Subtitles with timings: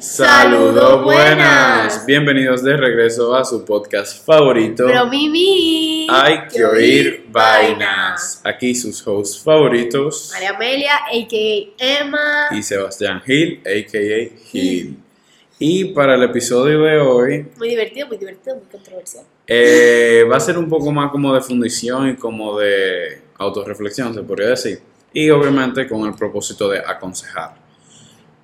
[0.00, 2.06] Saludos buenas.
[2.06, 4.84] Bienvenidos de regreso a su podcast favorito.
[4.86, 6.06] Pero Mimi.
[6.08, 8.40] Hay que oír vainas.
[8.44, 10.30] Aquí sus hosts favoritos.
[10.32, 12.00] María Amelia, a.k.a.
[12.00, 12.46] Emma.
[12.52, 14.38] Y Sebastián Gil, a.k.a.
[14.50, 14.98] Gil.
[15.58, 17.46] Y para el episodio de hoy...
[17.56, 19.24] Muy divertido, muy divertido, muy controversial.
[19.48, 24.22] Eh, va a ser un poco más como de fundición y como de autorreflexión, se
[24.22, 24.80] podría decir.
[25.12, 27.67] Y obviamente con el propósito de aconsejar.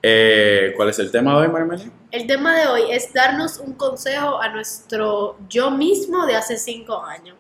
[0.06, 3.72] Eh, ¿Cuál es el tema de hoy, María El tema de hoy es darnos un
[3.72, 7.36] consejo a nuestro yo mismo de hace 5 años.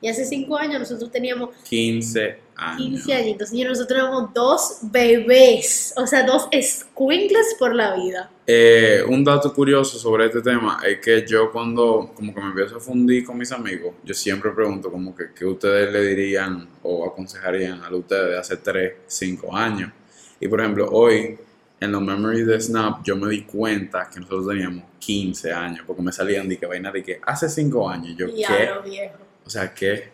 [0.00, 3.04] Y hace 5 años nosotros teníamos 15 años.
[3.04, 3.52] 15 añitos.
[3.52, 8.28] Y nosotros teníamos dos bebés, o sea, dos squinkles por la vida.
[8.48, 12.78] Eh, un dato curioso sobre este tema es que yo cuando como que me empiezo
[12.78, 17.06] a fundir con mis amigos, yo siempre pregunto como que qué ustedes le dirían o
[17.06, 19.92] aconsejarían a ustedes de hace 3, 5 años.
[20.40, 21.38] Y por ejemplo, hoy
[21.82, 26.00] en los memories de Snap yo me di cuenta que nosotros teníamos 15 años, porque
[26.00, 28.16] me salían de que vaina de que hace 5 años.
[28.16, 28.70] Yo, ¿qué?
[28.84, 29.16] Viejo.
[29.44, 30.10] O sea, ¿qué?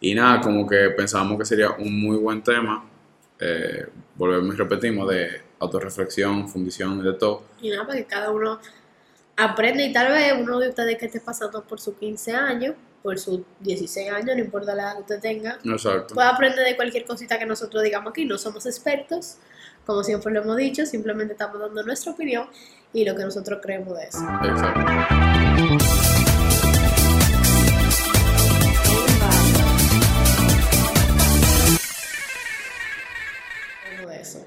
[0.00, 2.88] Y nada, como que pensábamos que sería un muy buen tema.
[3.40, 7.42] Eh, volvemos y repetimos de autorreflexión, fundición y de todo.
[7.60, 8.60] Y nada, para que cada uno
[9.36, 13.18] aprende y tal vez uno de ustedes que esté pasando por sus 15 años, por
[13.18, 16.14] sus 16 años, no importa la edad que usted tenga, Exacto.
[16.14, 18.24] pueda aprender de cualquier cosita que nosotros digamos aquí.
[18.24, 19.38] No somos expertos,
[19.86, 22.46] como siempre lo hemos dicho, simplemente estamos dando nuestra opinión
[22.92, 24.18] y lo que nosotros creemos de eso.
[24.44, 24.80] Exacto.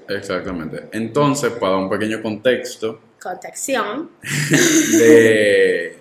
[0.08, 0.88] Exactamente.
[0.92, 4.10] Entonces, para dar un pequeño contexto Contacción.
[4.98, 5.96] de,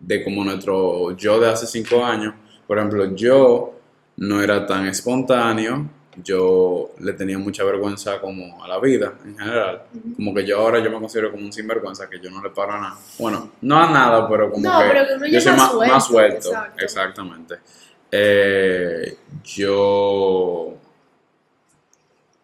[0.00, 2.34] de como nuestro yo de hace 5 años,
[2.66, 3.80] por ejemplo, yo
[4.16, 9.82] no era tan espontáneo, yo le tenía mucha vergüenza como a la vida en general.
[10.16, 12.72] Como que yo ahora yo me considero como un sinvergüenza, que yo no le paro
[12.72, 12.98] a nada.
[13.18, 16.06] Bueno, no a nada, pero como No, que, pero que yo soy más, suelto, más
[16.06, 16.52] suelto.
[16.78, 17.58] Exactamente.
[18.10, 20.74] Eh, yo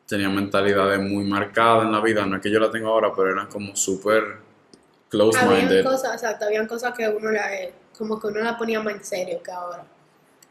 [0.07, 3.33] tenía mentalidades muy marcadas en la vida, no es que yo la tengo ahora, pero
[3.33, 5.85] eran como súper Habían close-minded.
[5.85, 7.49] cosas, exacto, habían cosas que uno la,
[7.99, 9.85] como que uno la ponía más en serio que ahora.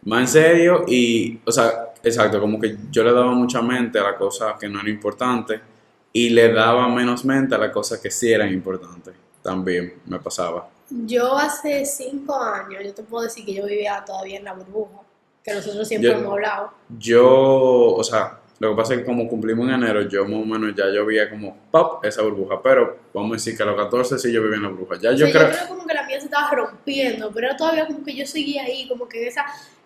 [0.06, 4.04] Más en serio y, o sea, exacto, como que yo le daba mucha mente a
[4.04, 5.60] las cosas que no eran importantes
[6.14, 9.14] y le daba menos mente a las cosas que sí eran importantes.
[9.42, 10.70] También me pasaba.
[10.90, 15.00] Yo hace cinco años, yo te puedo decir que yo vivía todavía en la burbuja,
[15.44, 16.72] que nosotros siempre Yo- hemos hablado.
[17.00, 20.46] Yo, o sea, lo que pasa es que como cumplimos en enero, yo más o
[20.46, 23.76] menos ya yo veía como pop esa burbuja, pero vamos a decir que a los
[23.76, 24.98] 14 sí yo vivía en la burbuja.
[25.02, 25.42] Ya O yo creo...
[25.42, 28.64] yo creo como que la mía se estaba rompiendo, pero todavía como que yo seguía
[28.64, 29.44] ahí, como que esa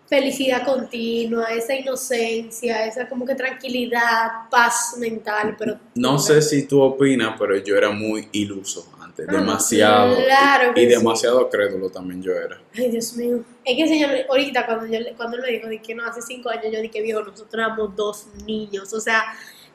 [0.09, 5.77] felicidad continua, esa inocencia, esa como que tranquilidad, paz mental, pero...
[5.93, 10.15] No sé si tú opinas, pero yo era muy iluso antes, demasiado.
[10.17, 10.95] Ah, claro que y sí.
[10.95, 12.59] demasiado crédulo también yo era.
[12.75, 13.43] Ay, Dios mío.
[13.63, 16.49] Es que señor, ahorita cuando, yo, cuando él me dijo de que no, hace cinco
[16.49, 18.91] años, yo dije, viejo, nosotros éramos dos niños.
[18.93, 19.23] O sea,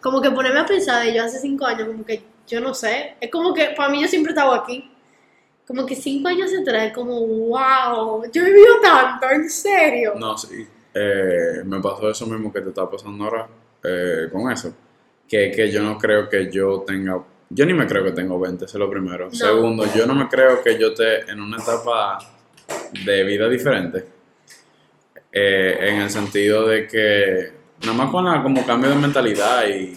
[0.00, 3.14] como que ponerme a pensar de yo hace cinco años, como que yo no sé.
[3.20, 4.90] Es como que para mí yo siempre estaba aquí.
[5.66, 10.12] Como que cinco años atrás, como, wow, yo he vivido tanto, en serio.
[10.18, 10.66] No, sí.
[10.92, 13.48] Eh, me pasó eso mismo que te está pasando ahora
[13.82, 14.74] eh, con eso.
[15.28, 17.18] Que, que yo no creo que yo tenga.
[17.48, 19.26] Yo ni me creo que tengo 20, eso es lo primero.
[19.26, 19.34] No.
[19.34, 22.18] Segundo, yo no me creo que yo esté en una etapa
[23.04, 24.04] de vida diferente.
[25.32, 27.52] Eh, en el sentido de que,
[27.82, 29.96] nada más con la, como cambio de mentalidad y,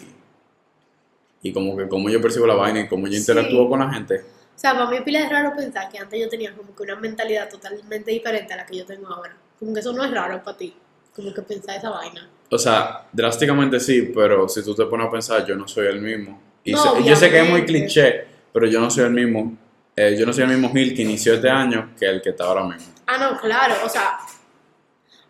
[1.43, 3.19] y como que cómo yo percibo la vaina y cómo yo Sí.
[3.19, 4.21] interactúo con la gente.
[4.57, 6.95] O sea, para mí pila es raro pensar que antes yo tenía como que una
[6.95, 9.35] mentalidad totalmente diferente a la que yo tengo ahora.
[9.59, 10.75] Como que eso no es raro para ti.
[11.15, 12.27] Como que pensar esa vaina.
[12.49, 16.01] O sea, drásticamente sí, pero si tú te pones a pensar, yo no soy el
[16.01, 16.41] mismo.
[16.63, 19.55] Y No, sé- yo sé que es muy cliché, pero yo no soy el mismo.
[19.95, 22.45] eh, yo no soy el mismo Gil que inició este año que el que está
[22.45, 22.93] ahora mismo.
[23.07, 24.17] Ah, no, claro, o sea,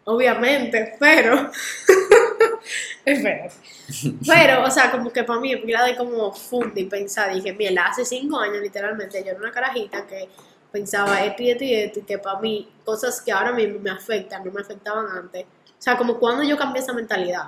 [0.06, 1.52] obviamente, pero.
[3.14, 3.48] Espera.
[4.28, 7.86] Pero, o sea, como que para mí, pila de como funde y pensar, dije, mira,
[7.88, 10.28] hace cinco años literalmente yo era una carajita que
[10.72, 13.90] pensaba esto y esto y esto, y que para mí, cosas que ahora mismo me
[13.92, 15.44] afectan, no me afectaban antes.
[15.44, 17.46] O sea, como cuando yo cambié esa mentalidad.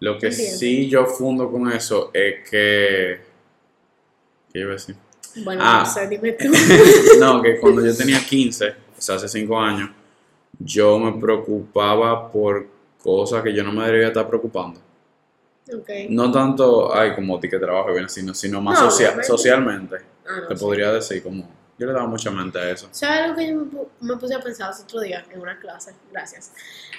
[0.00, 3.20] Lo que sí yo fundo con eso es que...
[4.52, 4.96] ¿Qué iba a decir?
[5.44, 5.82] Bueno, Ah.
[5.84, 6.50] no sé, dime tú.
[7.18, 9.90] No, que cuando yo tenía 15, o sea, hace 5 años,
[10.58, 12.66] yo me preocupaba por
[13.02, 14.80] cosas que yo no me debería estar preocupando.
[15.72, 15.90] Ok.
[16.10, 19.96] No tanto, ay, como ti que trabajo bien, sino, sino más No, socia- socialmente.
[20.26, 22.88] Ah, no Te podría decir como Yo le daba mucha mente a eso.
[22.92, 25.58] ¿Sabes algo que yo me, pu- me puse a pensar el otro día en una
[25.58, 25.92] clase?
[26.12, 26.52] Gracias.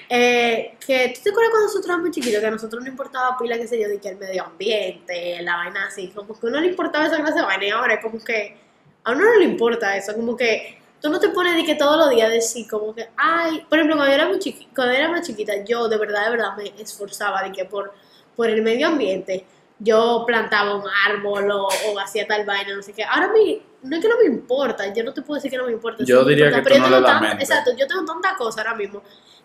[0.10, 3.58] Eh, que tú te acuerdas cuando nosotros éramos chiquitos, que a nosotros no importaba pila,
[3.58, 6.60] qué sé yo, de que el medio ambiente, la vaina así, como que a uno
[6.60, 8.58] le importaba esa clase de vaina y ahora es como que
[9.06, 11.98] a uno no le importa eso, como que tú no te pones de que todos
[11.98, 15.10] los días decir como que, ay, por ejemplo, cuando yo era, muy chiqui- cuando era
[15.10, 17.94] más chiquita, yo de verdad, de verdad me esforzaba de que por,
[18.36, 19.46] por el medio ambiente
[19.80, 23.04] yo plantaba un árbol o, o hacía tal vaina, no sé qué.
[23.04, 25.58] Ahora a mí, no es que no me importa, yo no te puedo decir que
[25.58, 26.04] no me importa.
[26.06, 27.44] Yo sí diría importa, que pero tú yo no tengo mente.
[27.44, 29.02] Exacto, yo tengo tanta cosa ahora mismo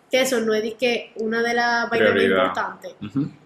[0.09, 2.95] que eso no es de que una de las vainas más importantes.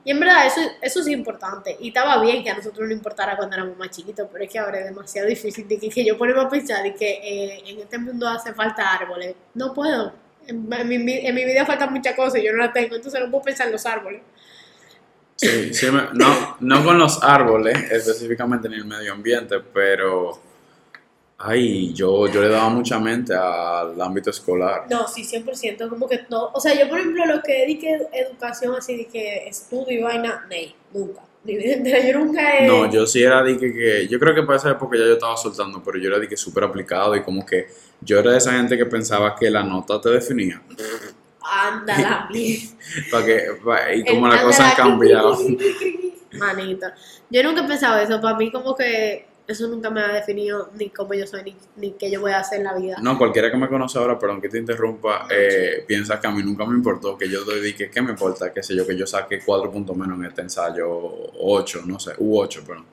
[0.03, 1.77] Y en verdad, eso, eso sí es importante.
[1.79, 4.57] Y estaba bien que a nosotros no importara cuando éramos más chiquitos, pero es que
[4.57, 7.79] ahora es demasiado difícil de que, que yo ponemos a pensar de que eh, en
[7.79, 9.35] este mundo hace falta árboles.
[9.53, 10.11] No puedo.
[10.47, 13.21] En, en mi, en mi vida faltan muchas cosas y yo no las tengo, entonces
[13.21, 14.21] no puedo pensar en los árboles.
[15.35, 20.39] Sí, sí me- no, no con los árboles, específicamente en el medio ambiente, pero
[21.37, 24.85] ay, yo, yo le daba mucha mente al ámbito escolar.
[24.89, 26.51] No, sí, 100%, como que no.
[26.53, 30.01] O sea, yo, por ejemplo, lo que di que educación así, de que estudio y
[30.01, 31.21] vaina, ney, nunca.
[31.47, 32.65] Yo nunca he.
[32.67, 35.13] No, yo sí era de que, que- yo creo que para esa época ya yo
[35.13, 37.67] estaba soltando, pero yo era de que súper aplicado y como que
[38.01, 40.61] yo era de esa gente que pensaba que la nota te definía.
[41.51, 42.29] Anda la.
[43.11, 45.37] Para que, pa- y como las cosas han cambiado.
[46.33, 46.87] Manito.
[47.29, 48.19] Yo nunca he pensado eso.
[48.19, 51.91] Para mí, como que eso nunca me ha definido ni cómo yo soy, ni, ni
[51.91, 52.97] qué yo voy a hacer en la vida.
[53.01, 56.41] No, cualquiera que me conoce ahora, perdón que te interrumpa, eh, piensa que a mí
[56.43, 58.51] nunca me importó, que yo dedique, ¿qué me importa?
[58.51, 60.87] Que sé yo, que yo saque cuatro puntos menos en este ensayo,
[61.39, 62.85] ocho, no sé, u ocho, perdón.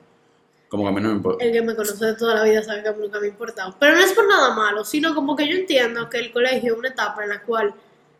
[0.69, 1.43] Como que a mí no me importa.
[1.43, 3.29] El que me conoce de toda la vida sabe que a mí nunca me ha
[3.29, 3.75] importado.
[3.79, 6.79] Pero no es por nada malo, sino como que yo entiendo que el colegio es
[6.79, 7.73] una etapa en la cual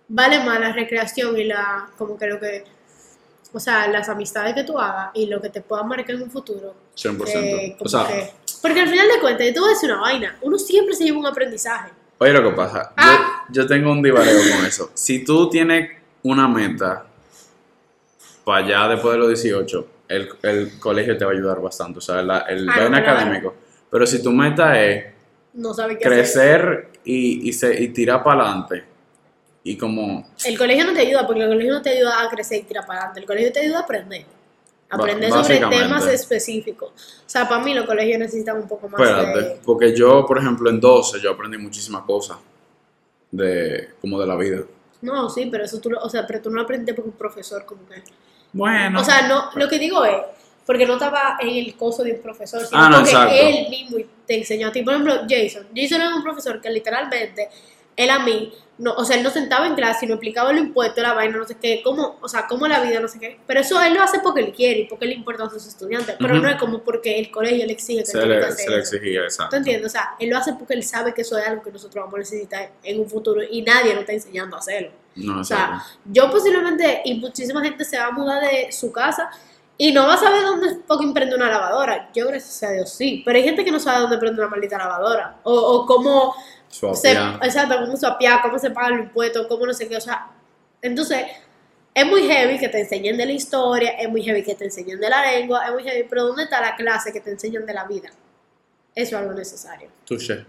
[0.07, 2.63] vale más la recreación y la, como que lo que,
[3.51, 6.31] o sea, las amistades que tú hagas y lo que te pueda marcar en un
[6.31, 6.73] futuro.
[6.95, 7.25] 100%.
[7.25, 9.91] que como o sea, que- porque al final de cuentas, yo te voy a decir
[9.91, 11.91] una vaina, uno siempre se lleva un aprendizaje.
[12.19, 13.45] oye lo que pasa, yo- Ah.
[13.49, 14.91] yo, tengo un divareo con eso.
[14.93, 15.89] Si tú tienes
[16.23, 17.05] una meta
[18.45, 22.01] para allá después de los 18, el, el colegio te va a ayudar bastante, o
[22.01, 23.55] sea, la- el Ah, académico.
[23.89, 25.05] Pero si tu meta es
[25.53, 26.17] No sabe qué hacer.
[26.17, 28.83] crecer y, y, se- y tirar para adelante.
[29.63, 32.59] Y como, El colegio no te ayuda, porque el colegio no te ayuda a crecer
[32.59, 33.21] y tirar para adelante.
[33.21, 34.25] El colegio te ayuda a aprender.
[34.89, 36.91] Aprender sobre temas específicos.
[37.25, 39.59] O sea, para mí los colegios necesitan un poco más espérate, de...
[39.63, 42.37] porque yo, por ejemplo, en 12 yo aprendí muchísimas cosas
[43.31, 44.63] de, como de la vida.
[45.01, 47.17] No, sí, pero eso tú lo, o sea, pero tú no lo aprendiste porque un
[47.17, 48.03] profesor como que...
[48.51, 49.01] Bueno.
[49.01, 50.15] O sea, no, lo que digo es,
[50.65, 53.35] porque no estaba en el coso de un profesor, sino Ah, no, porque exacto.
[53.35, 54.81] él mismo te enseñó a ti.
[54.83, 55.67] Por ejemplo, Jason.
[55.75, 57.49] Jason era un profesor que literalmente,
[57.95, 61.01] él a mí, no, o sea, él no sentaba en clase, sino explicaba lo impuesto,
[61.01, 63.39] la vaina, no sé qué, cómo, o sea, cómo la vida, no sé qué.
[63.45, 66.15] Pero eso él lo hace porque él quiere y porque le importa a sus estudiantes.
[66.19, 68.65] Pero no es como porque el colegio le exige que se él que le, hacer
[68.65, 69.55] se le exigía, ¿Tú exacto.
[69.57, 69.87] entiendes?
[69.87, 72.15] O sea, él lo hace porque él sabe que eso es algo que nosotros vamos
[72.15, 74.91] a necesitar en un futuro y nadie nos está enseñando a hacerlo.
[75.15, 75.99] No, O sea, exacto.
[76.05, 79.29] yo posiblemente, y muchísima gente se va a mudar de su casa
[79.77, 82.09] y no va a saber dónde fucking prende una lavadora.
[82.15, 83.21] Yo, gracias a Dios, sí.
[83.23, 85.37] Pero hay gente que no sabe dónde prende una maldita lavadora.
[85.43, 86.35] O, o cómo
[86.73, 87.39] se, Suapear.
[87.43, 89.97] exacto, cómo se apia, cómo se pagan los impuestos, cómo no sé qué.
[89.97, 90.27] O sea,
[90.81, 91.25] entonces,
[91.93, 94.99] es muy heavy que te enseñen de la historia, es muy heavy que te enseñen
[94.99, 97.73] de la lengua, es muy heavy, pero ¿dónde está la clase que te enseñan de
[97.73, 98.09] la vida?
[98.95, 99.89] Eso es algo necesario.
[100.05, 100.45] Touché.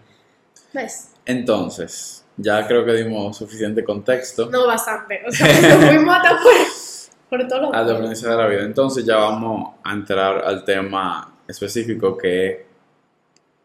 [0.73, 1.11] ¿Ves?
[1.27, 5.23] Entonces, ya creo que dimos suficiente contexto No bastante.
[5.27, 8.63] O sea, nos fuimos hasta por, por todos los al aprendizaje de la vida.
[8.63, 12.59] Entonces, ya vamos a entrar al tema específico que es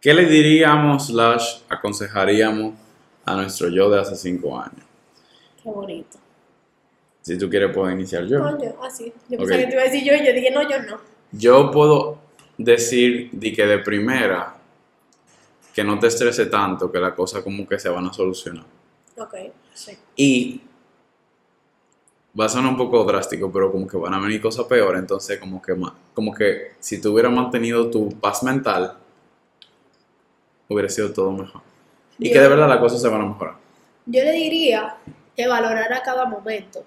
[0.01, 2.73] ¿qué le diríamos slash aconsejaríamos
[3.25, 4.85] a nuestro yo de hace cinco años?
[5.61, 6.17] Qué bonito.
[7.21, 8.39] Si tú quieres, puedo iniciar yo.
[8.39, 9.13] No, yo, así.
[9.27, 10.99] Yo pensaba que te iba a decir yo y yo dije, no, yo no.
[11.31, 12.17] Yo puedo
[12.57, 14.55] decir de que de primera
[15.73, 18.65] que no te estrese tanto, que las cosas como que se van a solucionar.
[19.17, 19.35] Ok,
[19.73, 19.97] sí.
[20.15, 20.61] Y
[22.39, 25.39] va a sonar un poco drástico, pero como que van a venir cosas peores, entonces
[25.39, 25.75] como que,
[26.13, 28.97] como que si tú hubieras mantenido tu paz mental,
[30.69, 31.61] hubiera sido todo mejor.
[32.17, 33.55] Y Yo- que de verdad las cosas se van a mejorar.
[34.05, 34.95] Yo le diría
[35.35, 36.79] que valorara cada momento.
[36.79, 36.83] O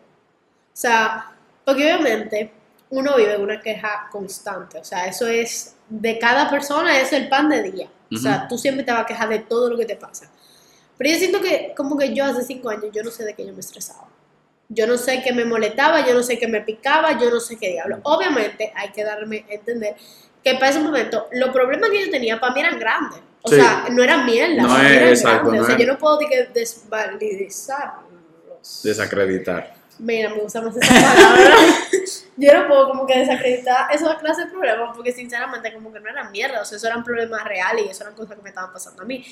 [0.74, 1.32] sea,
[1.64, 2.50] porque obviamente
[2.90, 4.78] uno vive una queja constante.
[4.78, 7.88] O sea, eso es de cada persona, es el pan de día.
[8.14, 8.48] O sea, Ujú.
[8.50, 10.30] tú siempre te vas a quejar de todo lo que te pasa.
[10.98, 13.46] Pero yo siento que, como que yo hace cinco años, yo no sé de qué
[13.46, 14.06] yo me estresaba.
[14.68, 17.58] Yo no sé qué me molestaba, yo no sé qué me picaba, yo no sé
[17.58, 17.98] qué diablo.
[18.04, 19.96] Obviamente hay que darme a entender
[20.44, 23.20] que para ese momento los problemas que yo tenía para mí eran grandes.
[23.42, 23.56] O Sí.
[23.56, 26.18] sea, no eran mierda, No es- exacto, no o sea, es- yo no puedo
[26.54, 28.82] desvalidizarlos.
[28.84, 29.74] Desacreditar.
[29.98, 31.54] Mira, me gusta más esa palabra.
[32.36, 36.08] yo no puedo como que desacreditar esa clase de problemas porque sinceramente como que no
[36.08, 38.72] eran mierda, o sea, eso eran problemas reales y eso eran cosas que me estaban
[38.72, 39.24] pasando a mí.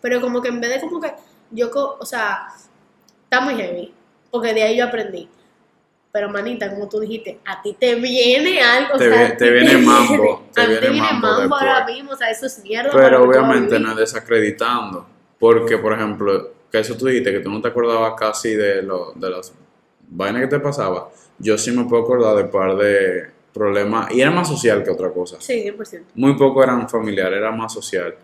[0.00, 1.12] Pero como que en vez de como que
[1.50, 2.48] yo, o sea,
[3.24, 3.94] está muy heavy,
[4.30, 5.28] porque de ahí yo aprendí.
[6.12, 9.30] Pero manita, como tú dijiste, a ti te viene algo, Te o sea, vi- a
[9.30, 11.26] ti te viene mambo, te a ti viene te viene mambo
[11.56, 12.90] ahora mismo, o sea, eso es mierda.
[12.92, 15.06] Pero obviamente no es desacreditando.
[15.38, 19.12] Porque, por ejemplo, que eso tú dijiste, que tú no te acordabas casi de, lo,
[19.14, 19.52] de las
[20.08, 21.08] vainas que te pasaba.
[21.38, 24.10] Yo sí me puedo acordar de un par de problemas.
[24.12, 25.36] Y era más social que otra cosa.
[25.40, 26.02] Sí, 100%.
[26.14, 28.14] Muy poco eran familiares, era más social.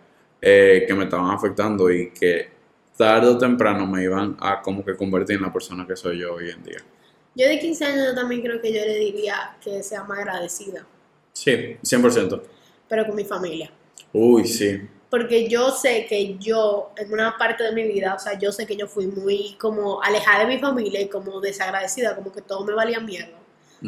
[0.42, 2.48] eh, que me estaban afectando y que
[2.96, 6.34] tarde o temprano me iban a como que convertir en la persona que soy yo
[6.34, 6.78] hoy en día.
[7.36, 10.86] Yo de 15 años yo también creo que yo le diría que sea más agradecida,
[11.34, 12.42] Sí, 100%.
[12.88, 13.70] pero con mi familia.
[14.12, 14.80] Uy, sí.
[15.10, 18.66] Porque yo sé que yo, en una parte de mi vida, o sea, yo sé
[18.66, 22.64] que yo fui muy como alejada de mi familia y como desagradecida, como que todo
[22.64, 23.38] me valía mierda.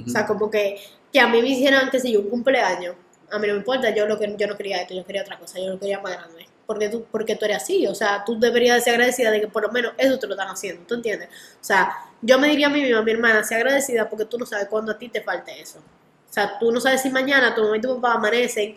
[0.07, 0.77] O sea, como que,
[1.11, 2.95] que a mí me hicieran, que sé yo, un cumpleaños,
[3.31, 5.39] a mí no me importa, yo, lo que, yo no quería esto, yo quería otra
[5.39, 6.47] cosa, yo lo quería más grande.
[6.69, 9.63] Porque tú, porque tú eres así, o sea, tú deberías ser agradecida de que por
[9.63, 11.31] lo menos eso te lo están haciendo, ¿tú entiendes?
[11.55, 14.45] O sea, yo me diría a mí misma, mi hermana, sea agradecida porque tú no
[14.45, 15.79] sabes cuándo a ti te falte eso.
[15.79, 18.75] O sea, tú no sabes si mañana tu mamá y tu papá amanecen,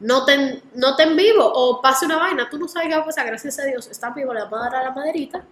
[0.00, 3.02] no te, no te en vivo o pase una vaina, tú no sabes qué va
[3.02, 5.44] a pasar, gracias a Dios, están vivos, le vamos a dar a la maderita,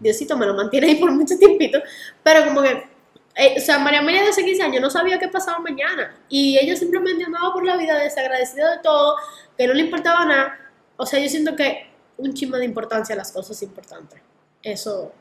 [0.00, 1.78] Diosito me lo mantiene ahí por mucho tiempito,
[2.22, 2.90] pero como que,
[3.34, 6.58] eh, o sea, María Amelia de hace 15 años no sabía qué pasaba mañana y
[6.58, 9.16] ella simplemente andaba por la vida desagradecida de todo,
[9.56, 10.58] que no le importaba nada,
[10.96, 11.86] o sea, yo siento que
[12.18, 14.20] un chisme de importancia a las cosas importantes,
[14.62, 15.12] eso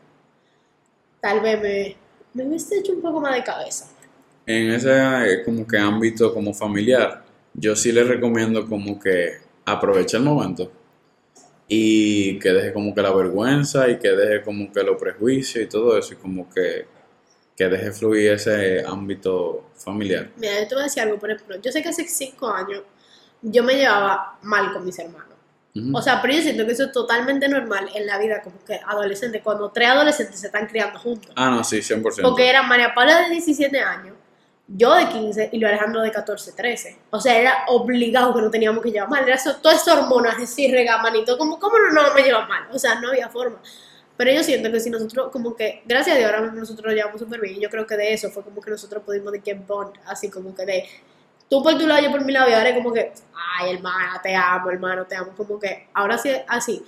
[1.20, 1.96] tal vez me,
[2.34, 3.88] me hubiese hecho un poco más de cabeza.
[4.46, 7.24] En ese eh, como que ámbito como familiar,
[7.54, 10.72] yo sí le recomiendo como que aproveche el momento
[11.68, 15.68] y que deje como que la vergüenza y que deje como que los prejuicios y
[15.68, 16.86] todo eso y como que,
[17.56, 20.32] que deje fluir ese ámbito familiar.
[20.36, 22.82] Mira, yo te voy a decir algo, por ejemplo, yo sé que hace 5 años
[23.42, 25.31] yo me llevaba mal con mis hermanos.
[25.94, 28.80] O sea, pero yo siento que eso es totalmente normal en la vida como que
[28.86, 31.32] adolescente, cuando tres adolescentes se están criando juntos.
[31.36, 32.22] ah, no, sí, 100%.
[32.22, 34.16] Porque era María Paula de 17 años,
[34.68, 36.98] yo de 15 y Luis Alejandro de 14, 13.
[37.10, 39.24] O sea, era obligado que no teníamos que llevar mal.
[39.24, 42.68] Era eso, todas esas hormonas así, regamanito, como, ¿cómo no nos vamos a llevar mal?
[42.72, 43.62] O sea, no había forma.
[44.18, 47.20] Pero yo siento que si nosotros, como que, gracias a Dios, ahora nosotros nos llevamos
[47.20, 47.56] súper bien.
[47.56, 50.30] Y yo creo que de eso fue como que nosotros pudimos de que bond, así
[50.30, 50.86] como que de
[51.52, 53.12] tú por tu lado, yo por mi lado, y ahora es como que,
[53.60, 56.82] ay, hermana, te amo, hermano, te amo, como que, ahora sí así.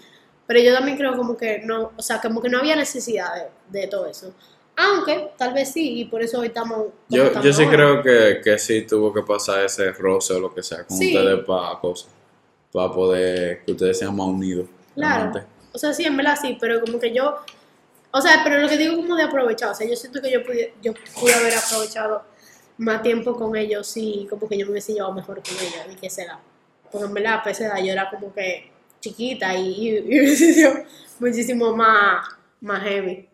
[0.48, 3.28] Pero yo también creo como que no, o sea, como que no había necesidad
[3.70, 4.34] de, de todo eso.
[4.78, 6.86] Aunque, tal vez sí, y por eso hoy estamos...
[7.10, 7.76] Yo, estamos yo sí ahora.
[7.76, 11.14] creo que, que sí tuvo que pasar ese roce o lo que sea con Sí.
[11.16, 12.10] ustedes para cosas,
[12.72, 14.68] para poder que ustedes sean más unidos.
[14.96, 15.16] Claro.
[15.34, 15.48] realmente.
[15.74, 17.36] O sea, sí, en verdad sí, pero como que yo,
[18.12, 20.42] o sea, pero lo que digo como de aprovechar, o sea, yo siento que yo
[20.44, 22.24] pude, yo pude haber aprovechado
[22.84, 25.96] más tiempo con ellos y como que yo me hubiese llevado mejor con ellos, y
[25.96, 26.40] que será.
[26.92, 28.72] Porque en verdad, a esa edad yo era como que
[29.02, 30.74] chiquita y, hubiese sido
[31.20, 32.28] muchísimo más,
[32.62, 33.30] más heavy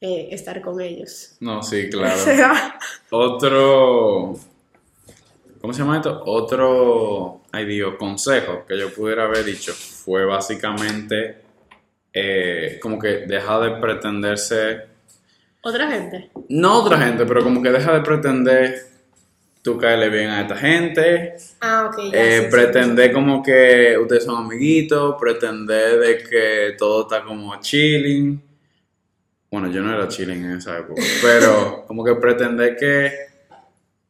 [0.00, 1.36] eh, estar con ellos.
[1.40, 2.16] No, sí, O claro.
[2.18, 2.78] sea,
[3.10, 4.34] Otro.
[5.60, 6.22] ¿Cómo se llama esto?
[6.24, 7.42] Otro.
[7.52, 11.42] Ay, Dios, consejo que yo pudiera haber dicho fue básicamente.
[12.12, 14.89] eh, como que deja de pretenderse.
[15.62, 16.30] Otra gente.
[16.48, 18.90] No otra gente, pero como que deja de pretender
[19.62, 21.36] tú caerle bien a esta gente.
[21.60, 22.18] Ah, ok, ya.
[22.18, 25.16] eh, sí, sí, pretender como que ustedes son amiguitos.
[25.20, 28.42] Pretender de que todo está como chilling.
[29.50, 33.12] Bueno, yo no era chilling en esa época, pero como que pretender que.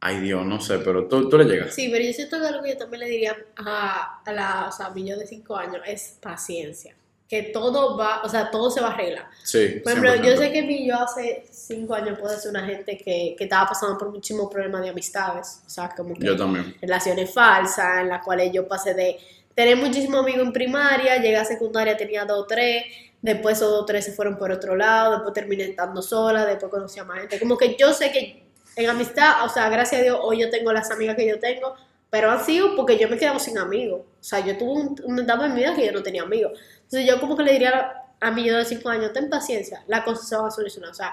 [0.03, 1.75] Ay Dios, no sé, pero tú, tú le llegas.
[1.75, 4.71] Sí, pero yo siento que algo que yo también le diría a, a la, o
[4.71, 6.95] sea, a mi yo de 5 años es paciencia.
[7.31, 9.29] Que todo va, o sea, todo se va a arreglar.
[9.41, 9.79] Sí.
[9.81, 10.21] Por ejemplo, 100%.
[10.25, 13.69] yo sé que mi yo hace 5 años puede ser una gente que, que estaba
[13.69, 15.61] pasando por muchísimos problemas de amistades.
[15.65, 16.75] O sea, como que Yo también.
[16.81, 19.17] relaciones falsas, en las cuales yo pasé de
[19.55, 22.83] tener muchísimos amigos en primaria, llegué a secundaria, tenía dos o tres,
[23.21, 26.69] después esos dos o tres se fueron por otro lado, después terminé estando sola, después
[26.69, 27.39] conocí a más gente.
[27.39, 28.43] Como que yo sé que
[28.75, 31.75] en amistad, o sea, gracias a Dios, hoy yo tengo las amigas que yo tengo,
[32.11, 34.01] pero han sido porque yo me he quedado sin amigos.
[34.01, 36.59] O sea, yo tuve un, una etapa en mi vida que yo no tenía amigos.
[36.83, 40.03] Entonces yo como que le diría a mi yo de 5 años, ten paciencia, la
[40.03, 40.91] cosa se va a solucionar.
[40.91, 41.11] O sea,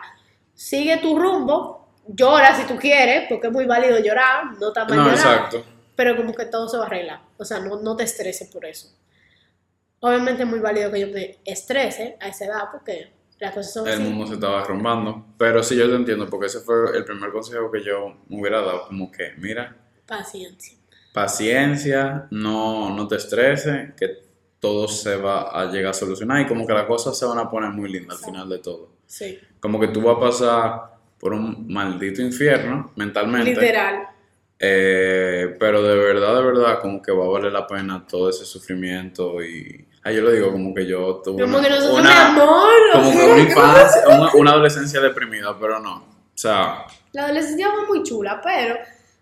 [0.52, 4.96] sigue tu rumbo, llora si tú quieres, porque es muy válido llorar, no está mal
[4.98, 5.64] No, llorar exacto.
[5.96, 7.20] pero como que todo se va a arreglar.
[7.38, 8.88] O sea, no, no te estreses por eso.
[10.00, 13.88] Obviamente es muy válido que yo me estrese a esa edad porque las cosas son
[13.88, 14.02] El así.
[14.02, 15.26] mundo se estaba derrumbando.
[15.38, 18.60] Pero sí, yo te entiendo, porque ese fue el primer consejo que yo me hubiera
[18.60, 18.86] dado.
[18.88, 19.76] Como que, mira,
[20.06, 20.77] Paciencia.
[21.12, 24.28] Paciencia, no, no te estreses, que
[24.60, 27.48] todo se va a llegar a solucionar y como que las cosas se van a
[27.50, 28.88] poner muy lindas al final de todo.
[29.06, 29.38] Sí.
[29.60, 30.82] Como que tú vas a pasar
[31.18, 33.50] por un maldito infierno mentalmente.
[33.50, 34.08] Literal.
[34.60, 38.44] Eh, pero de verdad, de verdad, como que va a valer la pena todo ese
[38.44, 39.86] sufrimiento y...
[40.04, 42.70] Ah, yo lo digo como que yo tuve Como una, que nosotros, una- amor.
[42.92, 45.96] como que una infancia, una, una adolescencia deprimida, pero no.
[45.96, 46.04] O
[46.40, 48.76] sea, La adolescencia fue muy chula, pero,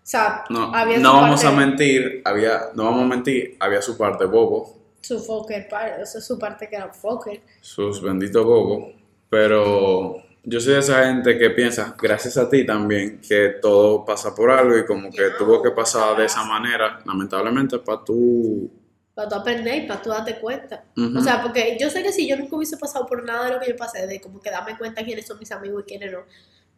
[0.07, 3.57] o sea, no, había no su vamos parte, a mentir, había, no vamos a mentir,
[3.59, 5.67] había su parte bobo, su fucker,
[6.01, 7.41] o sea, su parte que era fucker.
[7.59, 8.93] sus benditos bobos,
[9.29, 14.33] pero yo soy de esa gente que piensa, gracias a ti también, que todo pasa
[14.33, 18.71] por algo y como que No, tuvo que pasar de esa manera, lamentablemente, para tú...
[19.13, 20.85] Para tú aprender y para tú darte cuenta.
[21.17, 23.59] O sea, porque yo sé que si yo nunca hubiese pasado por nada de lo
[23.59, 26.19] que yo pasé, de como que darme cuenta quiénes son mis amigos y quiénes no,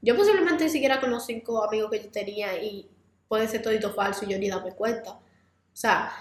[0.02, 2.90] yo posiblemente ni siquiera con los cinco amigos que yo tenía y
[3.30, 5.12] puede ser todito falso y yo ni darme cuenta.
[5.12, 5.22] O
[5.72, 6.12] sea,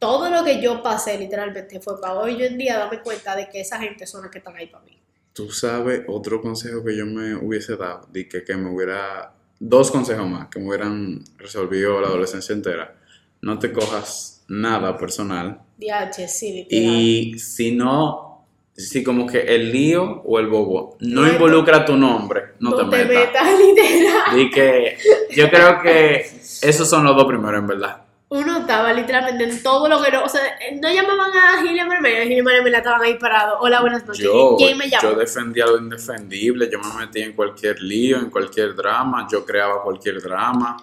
[0.00, 3.48] todo lo que yo pasé literalmente fue para hoy yo en día darme cuenta de
[3.48, 4.98] que esa gente son las que están ahí para mí.
[5.32, 9.90] Tú sabes, otro consejo que yo me hubiese dado, de que, que me hubiera, dos
[9.90, 12.96] consejos más, que me hubieran resolvido la adolescencia entera.
[13.42, 15.60] No te cojas nada personal.
[15.76, 16.84] DH, sí, literal.
[16.94, 21.96] Y si no, si como que el lío o el bobo no No, involucra tu
[21.96, 23.08] nombre, no, te metas.
[23.08, 24.40] metas, literal.
[24.40, 24.98] Y que
[25.30, 26.26] yo creo que
[26.64, 28.02] esos son los dos primeros, en verdad.
[28.30, 30.40] Uno estaba literalmente en todo lo que no, o sea,
[30.80, 33.58] no llamaban a Gilia Marmela, Gilia Marmela estaban ahí parados.
[33.60, 34.24] Hola, buenas noches.
[34.24, 35.02] Yo, ¿Quién me llama?
[35.02, 39.82] yo defendía lo indefendible, yo me metía en cualquier lío, en cualquier drama, yo creaba
[39.82, 40.76] cualquier drama,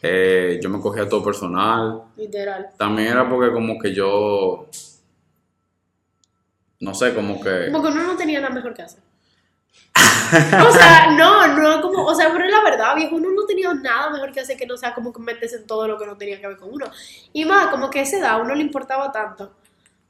[0.00, 2.04] eh, yo me cogía todo personal.
[2.16, 2.68] Literal.
[2.78, 4.68] También era porque como que yo,
[6.80, 7.70] no sé, como que...
[7.72, 9.02] Como que uno no tenía nada mejor que hacer.
[10.68, 14.10] O sea, no, no, como, o sea, pero la verdad, viejo, uno no tenía nada
[14.10, 16.40] mejor que hacer que no sea como que meterse en todo lo que no tenía
[16.40, 16.86] que ver con uno.
[17.32, 19.52] Y más, como que a esa edad a uno le importaba tanto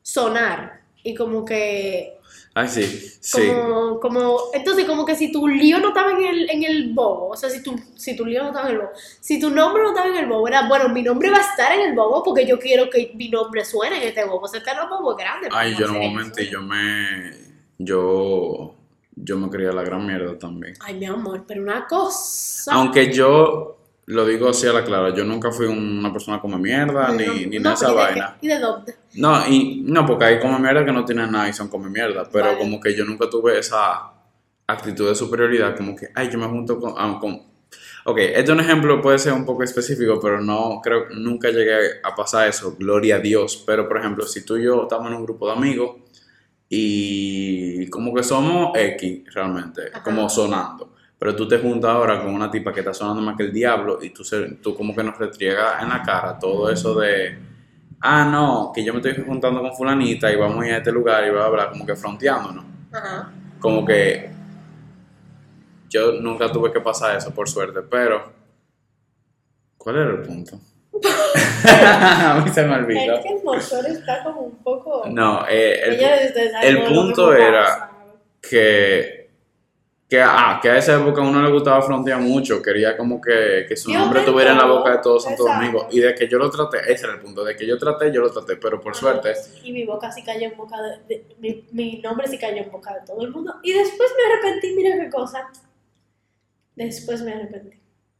[0.02, 2.18] sonar y como que,
[2.54, 2.82] Ay, sí,
[3.20, 3.48] sí.
[3.48, 7.28] como, como, entonces como que si tu lío no estaba en el, en el bobo,
[7.28, 9.82] o sea, si tu, si tu lío no estaba en el bobo, si tu nombre
[9.82, 12.22] no estaba en el bobo, era, bueno, mi nombre va a estar en el bobo
[12.24, 14.88] porque yo quiero que mi nombre suene en este bobo, o sea, este no es
[14.88, 15.48] bobo grande.
[15.52, 16.50] Ay, yo a en un hacer momento eso.
[16.50, 17.32] yo me...
[17.78, 18.77] Yo...
[19.22, 20.74] Yo me creía la gran mierda también.
[20.80, 22.72] Ay, mi amor, pero una cosa.
[22.74, 27.10] Aunque yo lo digo así a la clara, yo nunca fui una persona como mierda,
[27.12, 28.38] ni, No, ni nada esa ¿y de vaina.
[28.40, 28.94] ¿Y de dónde?
[29.14, 32.28] No, y no, porque hay come mierda que no tienen nada y son come mierda,
[32.32, 32.58] pero Vale.
[32.58, 34.12] como que yo nunca tuve esa
[34.66, 36.94] actitud de superioridad, como que, ay, yo me junto con...
[36.96, 37.48] ah, con-
[38.04, 42.00] Ok, este es un ejemplo, puede ser un poco específico, pero no creo, nunca llegué
[42.02, 43.62] a pasar eso, gloria a Dios.
[43.66, 45.96] Pero, por ejemplo, si tú y yo estamos en un grupo de amigos
[46.68, 50.02] y como que somos X realmente, Ajá.
[50.02, 53.44] como sonando, pero tú te juntas ahora con una tipa que está sonando más que
[53.44, 56.94] el diablo y tú, se- tú como que nos retriegas en la cara todo eso
[56.98, 57.38] de,
[58.00, 60.92] ah, no, que yo me estoy juntando con fulanita y vamos a ir a este
[60.92, 62.64] lugar y bla, bla, bla, como que fronteándonos.
[62.92, 63.32] Ajá.
[63.58, 64.30] Como que
[65.88, 68.36] yo nunca tuve que pasar eso, por suerte, pero...
[69.78, 70.60] ¿Cuál era el punto?
[71.64, 73.14] a mí se me olvidó.
[73.16, 75.04] Es que el motor está como un poco.
[75.08, 77.90] No, eh, el, el punto era- pasa.
[78.40, 79.30] que,
[80.08, 83.66] que, ah, que a esa época a uno le gustaba frontear mucho, quería como que,
[83.68, 85.60] que su Yo nombre estuviera en la boca de todo Santo exacto.
[85.66, 85.88] Domingo.
[85.90, 88.22] Y de que yo lo traté, ese era el punto, de que yo traté, yo
[88.22, 90.98] lo traté, pero por suerte, Y mi boca sí cayó en boca de.
[91.14, 93.54] de- mi, mi nombre sí cayó en boca de todo el mundo.
[93.62, 95.50] Y después me arrepentí, mira qué cosa.
[96.74, 97.77] Después me arrepentí.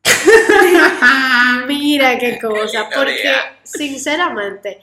[1.66, 2.88] mira qué cosa.
[2.94, 4.80] Porque, sinceramente,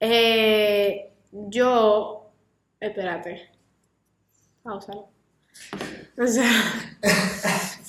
[0.00, 2.30] eh, yo.
[2.80, 3.50] Espérate.
[4.62, 4.92] Pausa.
[6.18, 6.50] O sea.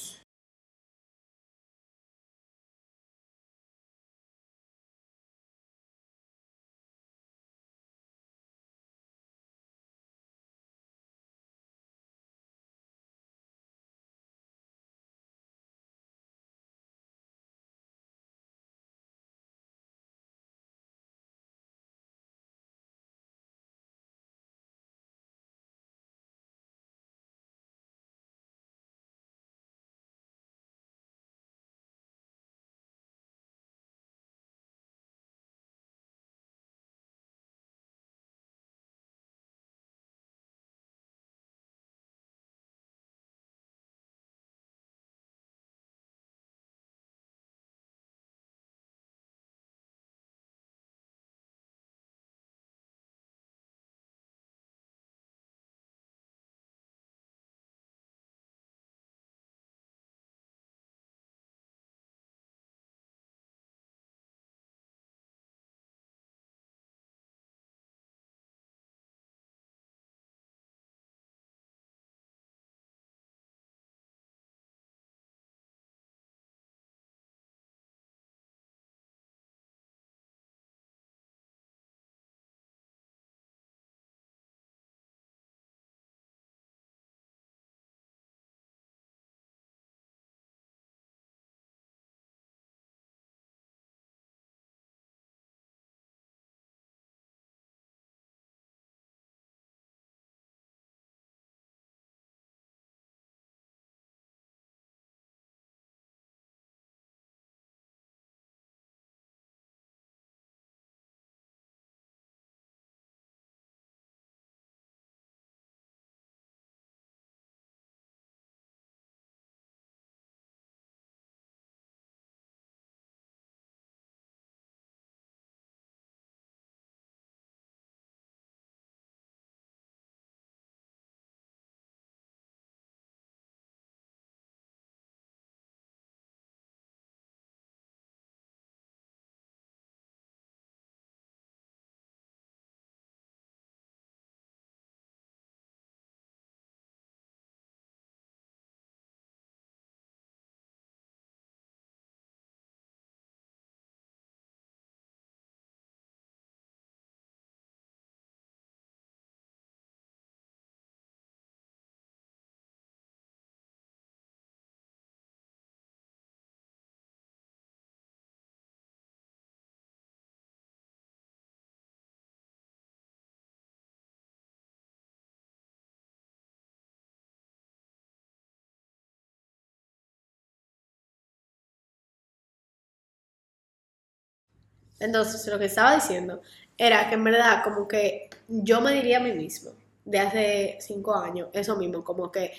[185.04, 186.42] Entonces, lo que estaba diciendo
[186.78, 189.72] era que en verdad, como que yo me diría a mí mismo,
[190.06, 192.52] de hace cinco años, eso mismo, como que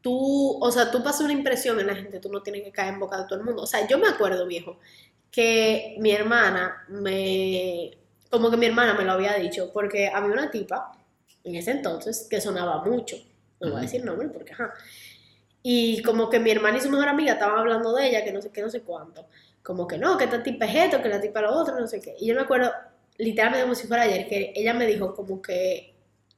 [0.00, 2.94] tú, o sea, tú pasas una impresión en la gente, tú no tienes que caer
[2.94, 3.62] en boca de todo el mundo.
[3.62, 4.78] O sea, yo me acuerdo, viejo,
[5.30, 7.98] que mi hermana me,
[8.30, 10.92] como que mi hermana me lo había dicho, porque había una tipa
[11.44, 13.16] en ese entonces que sonaba mucho,
[13.60, 14.72] no voy a decir nombre porque, ajá.
[15.62, 18.40] Y como que mi hermana y su mejor amiga estaban hablando de ella, que no
[18.40, 19.26] sé qué, no sé cuánto.
[19.62, 22.00] Como que no, que esta tipa es esto, que la tipa lo otro, no sé
[22.00, 22.14] qué.
[22.18, 22.70] Y yo me acuerdo,
[23.18, 25.94] literalmente como si fuera ayer, que ella me dijo como que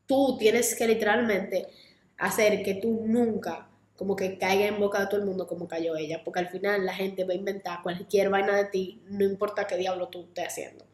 [0.07, 1.69] tú tienes que literalmente
[2.17, 5.95] hacer que tú nunca como que caiga en boca de todo el mundo como cayó
[5.95, 9.67] ella, porque al final la gente va a inventar cualquier vaina de ti, no importa
[9.67, 10.87] qué diablo tú estés haciendo.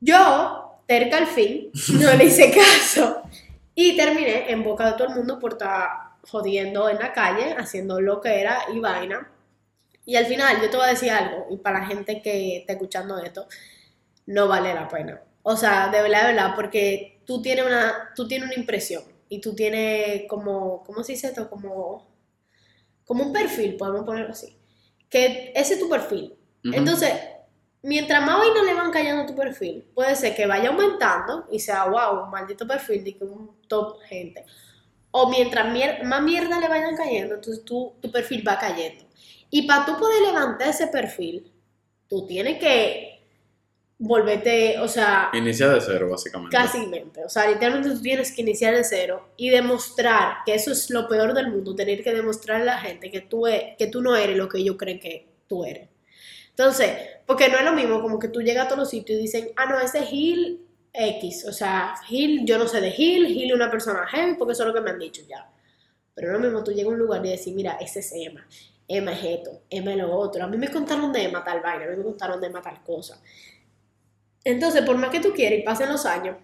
[0.00, 2.50] Yo, terca al fin, no le hice
[2.82, 3.22] caso
[3.76, 8.00] y terminé en boca de todo el mundo por estar jodiendo en la calle, haciendo
[8.00, 9.30] lo que era y vaina.
[10.04, 12.72] Y al final yo te voy a decir algo, y para la gente que está
[12.72, 13.46] escuchando esto,
[14.26, 15.22] no vale la pena.
[15.42, 19.40] O sea, de verdad, de verdad, porque tú tienes una, tú tienes una impresión y
[19.40, 21.48] tú tienes como, ¿cómo se dice esto?
[21.48, 22.08] Como,
[23.04, 24.56] como un perfil, podemos ponerlo así.
[25.08, 26.36] Que ese es tu perfil.
[26.64, 27.12] Entonces,
[27.82, 31.58] mientras más vainas le van cayendo a tu perfil, puede ser que vaya aumentando y
[31.58, 34.44] sea, wow, un maldito perfil de que un top gente.
[35.12, 39.04] O mientras mier- más mierda le vayan cayendo, entonces tú, tu perfil va cayendo.
[39.50, 41.52] Y para tú poder levantar ese perfil,
[42.08, 43.20] tú tienes que
[43.98, 46.56] volverte, o sea, Inicia de cero, básicamente.
[46.56, 47.24] casi mente.
[47.24, 51.06] O sea, literalmente tú tienes que iniciar de cero y demostrar que eso es lo
[51.08, 54.16] peor del mundo, tener que demostrar a la gente que tú, e- que tú no
[54.16, 55.88] eres lo que ellos creen que tú eres.
[56.50, 56.90] Entonces,
[57.26, 59.52] porque no es lo mismo como que tú llegas a todos los sitios y dicen,
[59.56, 60.60] ah, no, ese es Gil
[60.92, 61.46] X.
[61.46, 64.62] O sea, Gil, yo no sé de Gil, Gil es una persona heavy, porque eso
[64.62, 65.48] es lo que me han dicho ya.
[66.14, 68.46] Pero lo mismo tú llegas a un lugar y decir, mira, ese es Emma,
[68.86, 70.44] Emma es esto, Emma es lo otro.
[70.44, 72.82] A mí me contaron de Emma tal vaina, a mí me contaron de Emma tal
[72.82, 73.20] cosa.
[74.44, 76.36] Entonces, por más que tú quieras y pasen los años,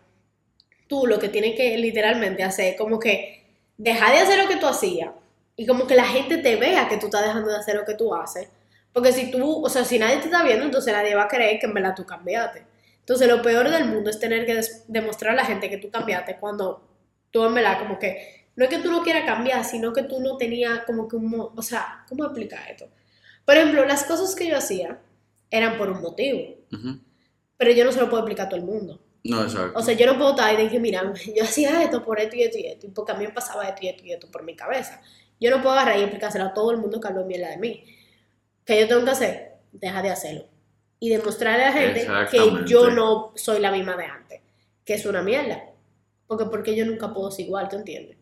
[0.89, 3.45] tú lo que tienes que literalmente hacer es como que
[3.77, 5.11] dejar de hacer lo que tú hacías
[5.57, 7.95] y como que la gente te vea que tú estás dejando de hacer lo que
[7.95, 8.49] tú haces.
[8.93, 11.59] Porque si tú, o sea, si nadie te está viendo, entonces nadie va a creer
[11.59, 12.65] que en verdad tú cambiaste.
[13.09, 16.37] Entonces, lo peor del mundo es tener que demostrar a la gente que tú cambiaste
[16.37, 16.87] cuando
[17.31, 20.21] tú en verdad como que no es que tú no quieras cambiar, sino que tú
[20.21, 22.87] no tenías como que un, o sea, ¿cómo explicar esto?
[23.47, 25.01] Por ejemplo, las cosas que yo hacía
[25.51, 27.01] eran por un motivo, Ujú.
[27.57, 29.01] pero yo no se lo puedo explicar a todo el mundo.
[29.25, 29.79] No, exacto.
[29.79, 32.43] O sea, yo no puedo estar y decir, mira, yo hacía esto por esto y
[32.43, 34.43] esto y esto, y porque a mí me pasaba esto y esto y esto por
[34.43, 35.01] mi cabeza.
[35.41, 37.85] Yo no puedo agarrar y explicárselo a todo el mundo que habló mierda de mí.
[38.67, 39.53] ¿Qué yo tengo que hacer?
[39.73, 40.58] Deja de hacerlo.
[41.01, 44.41] Y demostrarle a la gente que yo no soy la misma de antes.
[44.85, 45.63] Que es una mierda.
[46.27, 48.17] Porque porque yo nunca puedo ser igual, ¿tú entiendes?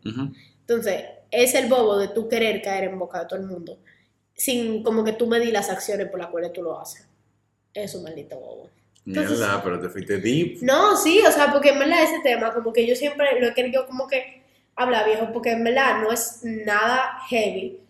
[0.61, 3.79] Entonces, es el bobo de tú querer caer en boca de todo el mundo.
[4.35, 7.07] Sin como que tú medir las acciones por las cuales tú lo haces.
[7.73, 8.69] Es un maldito bobo.
[9.07, 10.59] Entonces- Mierda, pero te fuiste deep.
[10.63, 13.55] No, sí, o sea, porque en verdad ese tema, como que yo siempre lo he
[13.55, 14.43] querido como que
[14.75, 17.81] hablar viejo, porque en verdad no es nada heavy.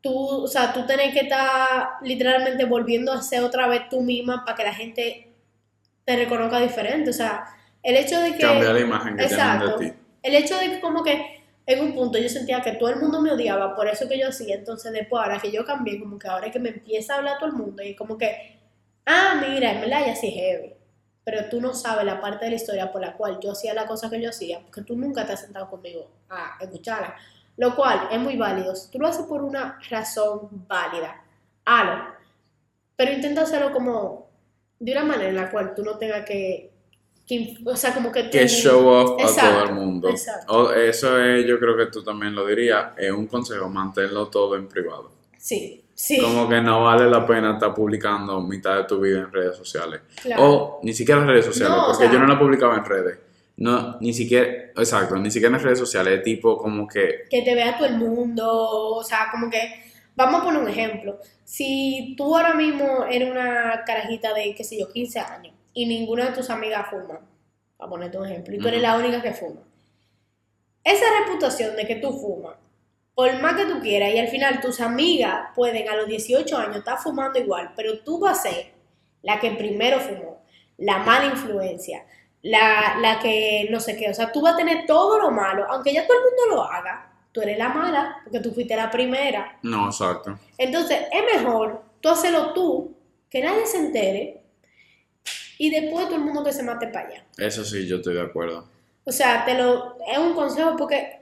[0.00, 4.44] Tú, o sea, tú tenés que estar literalmente volviendo a ser otra vez tú misma
[4.44, 5.32] para que la gente
[6.04, 7.10] te reconozca diferente.
[7.10, 7.44] O sea,
[7.82, 8.42] el hecho de que.
[8.42, 9.78] Cambia la imagen que Exacto.
[9.78, 9.96] de ti.
[10.22, 13.20] El hecho de que como que en un punto yo sentía que todo el mundo
[13.20, 16.28] me odiaba por eso que yo hacía, entonces después ahora que yo cambié, como que
[16.28, 18.58] ahora es que me empieza a hablar todo el mundo y como que,
[19.06, 20.74] ah, mira, en verdad ya sí heavy,
[21.22, 23.86] pero tú no sabes la parte de la historia por la cual yo hacía la
[23.86, 27.14] cosa que yo hacía, porque tú nunca te has sentado conmigo a escucharla,
[27.56, 31.22] lo cual es muy válido, si tú lo haces por una razón válida,
[31.64, 32.04] hazlo,
[32.96, 34.28] pero intenta hacerlo como
[34.78, 36.70] de una manera en la cual tú no tengas que,
[37.26, 38.30] que o sea, como que...
[38.30, 40.08] Que show off a Exacto, todo el mundo.
[40.08, 40.52] exacto.
[40.52, 44.56] O- eso es, yo creo que tú también lo dirías, es un consejo, manténlo todo
[44.56, 45.10] en privado.
[45.38, 46.20] Sí, sí.
[46.20, 50.00] Como que no vale la pena estar publicando mitad de tu vida en redes sociales.
[50.22, 50.42] Claro.
[50.44, 52.84] O ni siquiera en redes sociales, No, o porque sea- yo no la publicaba en
[52.84, 53.18] redes.
[53.60, 57.76] No, ni siquiera, exacto, ni siquiera en redes sociales, tipo como que, que te vea
[57.76, 59.60] todo el mundo, o sea, como que,
[60.16, 64.78] vamos a poner un ejemplo, si tú ahora mismo eres una carajita de, qué sé
[64.80, 67.20] yo, 15 años, y ninguna de tus amigas fuma,
[67.78, 69.60] a ponerte un ejemplo, y tú eres la única que fuma,
[70.82, 72.56] esa reputación de que tú fumas,
[73.14, 76.76] por más que tú quieras, y al final tus amigas pueden a los 18 años
[76.78, 78.72] estar fumando igual, pero tú vas a ser
[79.20, 80.42] la que primero fumó,
[80.78, 82.06] la mala influencia,
[82.42, 85.66] la, la que no sé qué, o sea, tú vas a tener todo lo malo,
[85.68, 88.90] aunque ya todo el mundo lo haga, tú eres la mala, porque tú fuiste la
[88.90, 89.58] primera.
[89.62, 90.38] no, exacto.
[90.58, 92.96] Entonces, es mejor tú hacerlo tú,
[93.28, 94.42] que nadie se entere,
[95.58, 97.24] y después todo el mundo que se mate para allá.
[97.36, 98.66] Eso sí, yo estoy de acuerdo.
[99.04, 101.20] O sea, te lo, es un consejo porque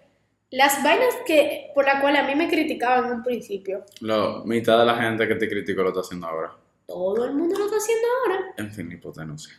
[0.51, 4.79] las vainas que, por las cuales a mí me criticaban en un principio, Lo, mitad
[4.79, 6.53] de la gente que te criticó lo está haciendo ahora.
[6.87, 8.55] todo el mundo lo está haciendo ahora.
[8.57, 9.51] En fin, hipotenusa.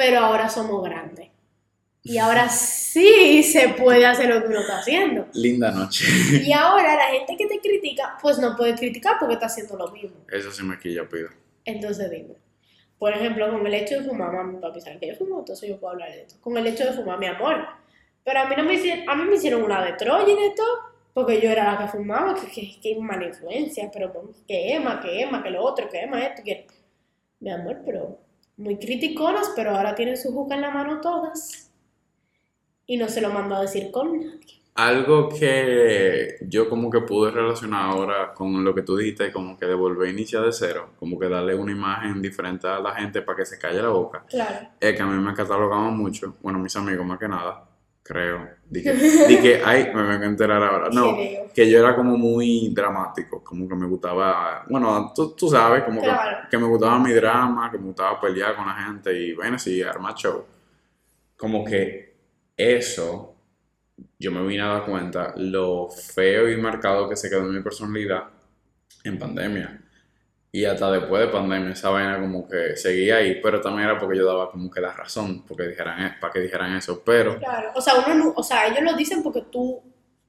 [0.00, 1.28] Pero ahora somos grandes.
[2.02, 5.26] Y ahora sí se puede hacer lo que uno está haciendo.
[5.34, 6.06] Linda noche.
[6.42, 9.90] Y ahora la gente que te critica, pues no puede criticar porque está haciendo lo
[9.90, 10.16] mismo.
[10.32, 11.28] Eso sí me quilla, pido.
[11.66, 12.36] Entonces dime.
[12.98, 15.78] Por ejemplo, con el hecho de fumar, mami, papi, sabe que yo fumo, entonces yo
[15.78, 16.36] puedo hablar de esto.
[16.40, 17.66] Con el hecho de fumar, mi amor.
[18.24, 20.54] Pero a mí no me hicieron, a mí me hicieron una de Troya y de
[20.56, 20.78] todo,
[21.12, 24.10] porque yo era la que fumaba, que, que, que mala influencia, pero
[24.48, 26.66] que Emma, que Emma, que lo otro, que Emma esto, que...
[27.40, 28.18] Mi amor, pero
[28.60, 31.70] muy criticonas, pero ahora tienen su juca en la mano todas.
[32.86, 34.40] Y no se lo mando a decir con nadie.
[34.74, 39.66] Algo que yo como que pude relacionar ahora con lo que tú dijiste, como que
[39.66, 43.20] de volver a iniciar de cero, como que darle una imagen diferente a la gente
[43.22, 44.68] para que se calle la boca, Claro.
[44.78, 47.64] es que a mí me catalogaban mucho, bueno, mis amigos más que nada,
[48.10, 48.38] creo,
[48.70, 48.92] di que,
[49.28, 51.16] di que ay, me vengo a enterar ahora, no,
[51.54, 56.00] que yo era como muy dramático, como que me gustaba, bueno, tú, tú sabes, como
[56.02, 56.42] Claro.
[56.44, 59.58] que, que me gustaba mi drama, que me gustaba pelear con la gente y bueno,
[59.58, 60.44] sí, armar show.
[61.36, 62.14] Como que
[62.56, 63.34] eso,
[64.18, 67.62] yo me vine a dar cuenta lo feo y marcado que se quedó en mi
[67.62, 68.24] personalidad
[69.04, 69.80] en pandemia.
[70.52, 74.18] Y hasta después de pandemia, esa vaina como que seguía ahí, pero también era porque
[74.18, 77.02] yo daba como que la razón porque dijeran, e- para que dijeran eso.
[77.04, 77.70] Pero Claro.
[77.76, 79.80] O sea, uno, no- o sea, ellos lo dicen porque tú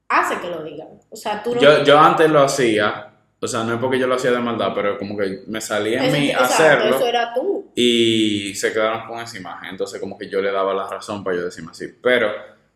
[0.07, 0.89] haces que lo digan.
[1.09, 1.61] O sea, tú no...
[1.61, 4.73] yo, yo antes lo hacía, o sea, no es porque yo lo hacía de maldad,
[4.75, 6.95] pero como que me salía a Eso- mí exacto, hacerlo.
[6.97, 7.71] Eso era tú.
[7.73, 9.69] y se quedaron con esa imagen.
[9.71, 11.87] Entonces, como que yo le daba la razón para yo decirme así.
[12.03, 12.29] Pero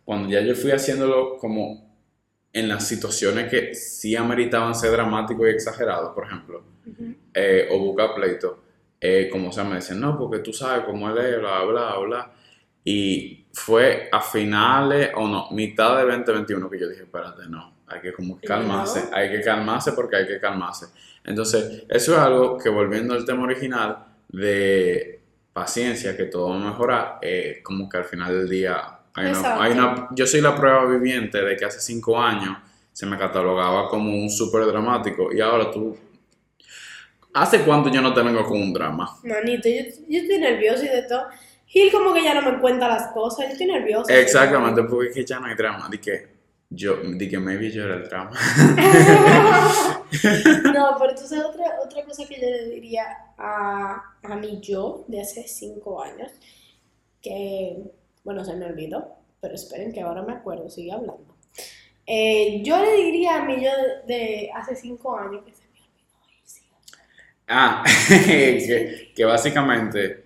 [0.04, 1.85] cuando ya yo fui haciéndolo como
[2.56, 6.64] en las situaciones que sí ameritaban ser dramáticos y exagerados, por ejemplo,
[7.34, 8.64] eh, o buscar pleito,
[9.02, 12.32] eh, como se me decían, no, porque tú sabes cómo él es, bla, bla, bla.
[12.86, 18.00] Y fue a finales, o no, mitad de 2021 que yo dije, espérate, no, hay
[18.00, 20.86] que como calmarse, hay que calmarse porque hay que calmarse.
[21.26, 23.98] Entonces, eso es algo que volviendo al tema original
[24.30, 25.20] de
[25.52, 29.38] paciencia, que todo va a mejorar, eh, como que al final del día hay una,
[29.38, 29.62] Exacto.
[29.62, 32.58] hay una- yo soy la prueba viviente de que hace cinco años
[32.94, 35.98] se me catalogaba como un súper dramático y ahora tú...
[37.34, 39.18] ¿Hace cuánto yo no te vengo con un drama?
[39.24, 41.26] Manito, yo, yo estoy nerviosa y de todo.
[41.68, 44.14] Gil como que ya no me cuenta las cosas, yo estoy nerviosa.
[44.18, 45.90] Exactamente, porque es que ya no hay drama.
[45.90, 46.28] Di que
[46.70, 48.32] yo, di que maybe yo era el drama.
[50.74, 53.06] no, pero entonces otra, otra cosa que yo le diría
[53.38, 56.32] a, a mi yo de hace cinco años,
[57.22, 57.78] que,
[58.26, 61.38] bueno, se me olvidó, pero esperen que ahora me acuerdo, sigue hablando.
[62.06, 63.72] Eh, yo le diría a mi yo
[64.06, 65.86] de, hace cinco años que se me olvidó
[67.48, 70.26] Ah, que, que básicamente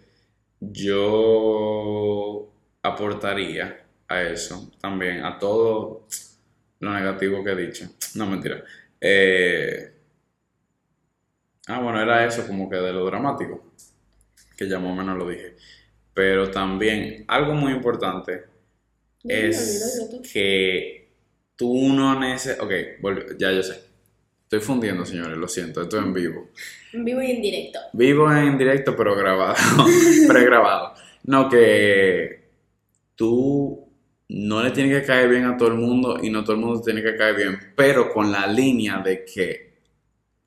[0.59, 6.07] yo aportaría a eso también, a todo
[6.79, 7.85] lo negativo que he dicho.
[8.15, 8.63] No, mentira.
[8.99, 9.93] Eh,
[11.67, 13.73] ah, bueno, era eso como que de lo dramático,
[14.57, 15.55] que ya más o menos lo dije.
[16.13, 18.43] Pero también algo muy importante
[19.23, 21.09] es que
[21.55, 22.63] tú no necesitas...
[22.63, 22.71] Ok,
[23.37, 23.89] ya yo sé.
[24.43, 26.49] Estoy fundiendo, señores, lo siento, esto es en vivo.
[26.91, 27.79] En vivo y en directo.
[27.93, 29.55] Vivo en directo, pero grabado.
[30.27, 30.95] pregrabado.
[31.25, 32.49] No, que
[33.15, 33.87] tú
[34.29, 36.81] no le tienes que caer bien a todo el mundo y no todo el mundo
[36.81, 39.73] te tiene que caer bien, pero con la línea de que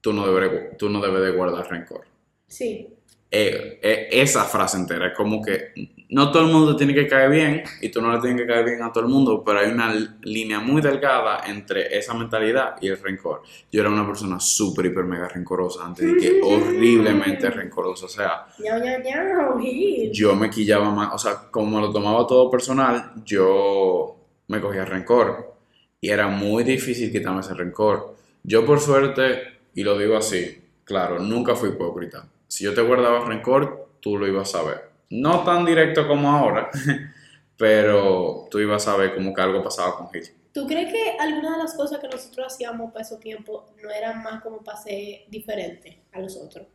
[0.00, 2.04] tú no debes, tú no debes de guardar rencor.
[2.48, 2.88] Sí,
[3.34, 5.72] Eh, eh, esa frase entera es como que
[6.10, 8.66] no todo el mundo tiene que caer bien y tú no le tienes que caer
[8.66, 9.90] bien a todo el mundo, pero hay una
[10.20, 13.40] línea muy delgada entre esa mentalidad y el rencor.
[13.72, 18.04] Yo era una persona súper, hiper, mega rencorosa antes de que horriblemente rencorosa.
[18.04, 20.12] O sea, ñau, Gil.
[20.12, 24.18] yo me quillaba más, o sea, como lo tomaba todo personal, yo
[24.48, 25.54] me cogía rencor
[26.02, 28.14] y era muy difícil quitarme ese rencor.
[28.42, 32.28] Yo por suerte, y lo digo así, claro, nunca fui hipócrita.
[32.52, 34.90] Si yo te guardaba rencor, tú lo ibas a ver.
[35.08, 36.68] No tan directo como ahora,
[37.56, 40.24] pero tú ibas a ver como que algo pasaba con Gil.
[40.52, 44.22] ¿Tú crees que algunas de las cosas que nosotros hacíamos para ese tiempo no eran
[44.22, 46.66] más como para ser diferentes a los otros?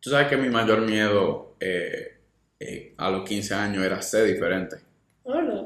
[0.00, 2.18] Tú sabes que mi mayor miedo eh,
[2.58, 4.76] eh, a los 15 años era ser diferente.
[5.22, 5.60] ¿O no?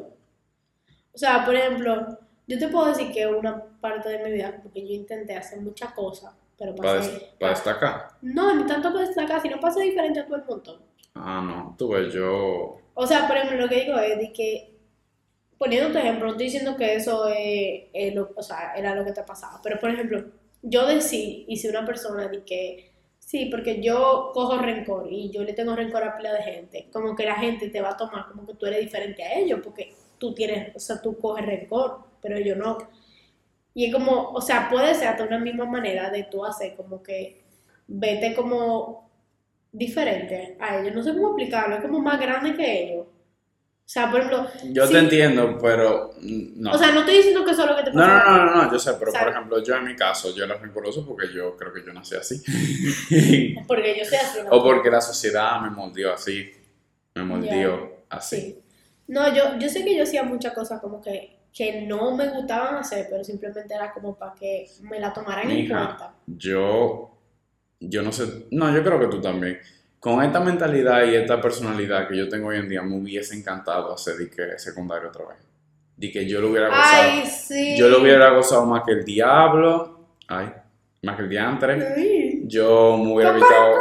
[1.12, 4.86] O sea, por ejemplo, yo te puedo decir que una parte de mi vida, porque
[4.86, 8.08] yo intenté hacer muchas cosas, pero Para, des- para destacar.
[8.22, 10.80] No, ni tanto para destacar, sino ser diferente a todo el montón.
[11.14, 12.78] Ah, no, tú ves, yo...
[12.94, 14.74] O sea, por ejemplo, lo que digo es de que,
[15.58, 19.04] poniendo tu ejemplo, no estoy diciendo que eso es, es lo, o sea, era lo
[19.04, 20.24] que te pasaba, pero por ejemplo,
[20.62, 25.42] yo decí, y si una persona de que, sí, porque yo cojo rencor y yo
[25.44, 28.28] le tengo rencor a pila de gente, como que la gente te va a tomar
[28.28, 32.00] como que tú eres diferente a ellos, porque tú tienes, o sea, tú coges rencor,
[32.22, 32.78] pero yo no.
[33.74, 37.02] Y es como, o sea, puede ser hasta una misma manera de tú hacer como
[37.02, 37.42] que
[37.88, 39.10] vete como
[39.72, 40.94] diferente a ellos.
[40.94, 43.06] No sé cómo explicarlo, es como más grande que ellos.
[43.06, 44.92] O sea, por ejemplo, Yo Sí.
[44.94, 46.70] te entiendo, pero no.
[46.72, 48.24] o sea, no estoy diciendo que eso es lo que te no, pasa.
[48.30, 50.54] no, no, no, no, yo sé, pero por ejemplo, yo en mi caso, yo era
[50.56, 52.40] rencoroso porque yo creo que yo nací así.
[53.66, 54.38] Porque yo soy así.
[54.42, 54.50] ¿no?
[54.50, 56.50] o porque la sociedad me moldeó así.
[57.14, 58.36] Me moldeó así.
[58.40, 58.58] Sí.
[59.08, 62.74] No, yo, yo sé que yo hacía muchas cosas como que, que no me gustaban
[62.74, 66.12] hacer, pero simplemente era como para que me la tomaran en cuenta.
[66.26, 67.16] Yo,
[67.78, 69.60] yo no sé, no, yo creo que tú también.
[70.00, 73.94] Con esta mentalidad y esta personalidad que yo tengo hoy en día, me hubiese encantado
[73.94, 75.38] hacer de que secundario otra vez.
[75.96, 77.02] De que yo lo hubiera gozado.
[77.02, 77.76] Ay, sí.
[77.78, 80.08] Yo lo hubiera gozado más que el diablo.
[80.26, 80.52] Ay,
[81.04, 81.94] más que el diantre.
[81.96, 82.42] Ay.
[82.46, 83.76] Yo me hubiera evitado,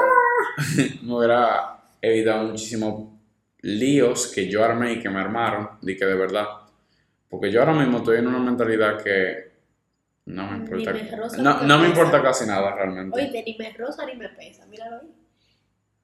[1.01, 3.09] me hubiera evitado muchísimos
[3.61, 6.45] líos que yo armé y que me armaron, de que de verdad.
[7.33, 9.53] Porque yo ahora mismo estoy en una mentalidad que
[10.25, 10.93] no me Ni importa.
[10.93, 13.19] me roza No, ni no me me importa casi nada realmente.
[13.19, 15.11] Oye, ni me rosa ni me pesa, míralo ahí.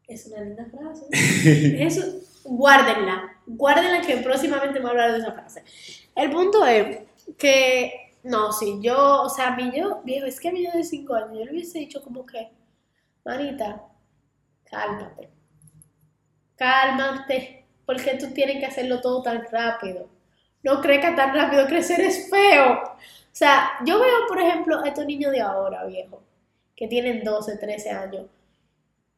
[0.08, 1.06] Es una linda frase.
[1.86, 2.02] Eso,
[2.46, 3.42] guárdenla.
[3.46, 5.64] Guárdenla que próximamente me a hablar de esa frase.
[6.16, 6.98] El punto es
[7.38, 10.72] que, no, sí, yo, o sea, a mí yo, viejo, es que a mí yo
[10.72, 12.50] de 5 años, yo le hubiese dicho como que,
[13.24, 13.84] manita,
[14.64, 15.30] cálmate.
[16.56, 17.68] Cálmate.
[17.86, 20.18] Porque tú tienes que hacerlo todo tan rápido.
[20.64, 22.74] No crees que tan rápido crecer es feo.
[22.84, 26.22] O sea, yo veo, por ejemplo, a estos niños de ahora, viejo,
[26.76, 28.26] que tienen 12, 13 años.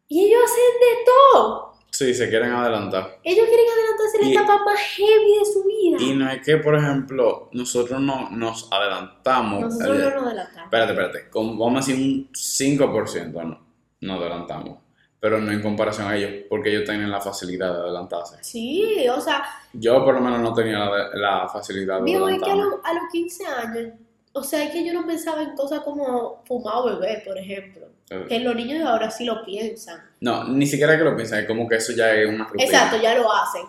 [0.08, 1.72] Y ellos hacen de todo.
[1.90, 3.18] Sí, se quieren adelantar.
[3.24, 5.98] Ellos quieren adelantarse la Y- etapa más heavy de su vida.
[6.00, 9.62] Y no es que, por ejemplo, nosotros no nos adelantamos.
[9.62, 10.64] Nosotros eh, no nos adelantamos.
[10.66, 11.30] Espérate, espérate.
[11.30, 13.60] Como, vamos a decir un 5%, no.
[14.02, 14.78] Nos adelantamos.
[15.22, 18.38] Pero no en comparación a ellos, porque ellos tienen la facilidad de adelantarse.
[18.44, 22.42] Sí, o sea, Yo por lo menos no tenía la, la facilidad de viejo, es
[22.42, 23.94] que a, lo- a los 15 años,
[24.34, 27.86] o sea, es que yo no pensaba en cosas como fumar o beber, por ejemplo.
[28.10, 30.02] Eh, Que los niños de ahora sí lo piensan.
[30.22, 32.64] No, ni siquiera que lo piensen, es como que eso ya es una rutina.
[32.64, 33.62] Exacto, ya lo hacen.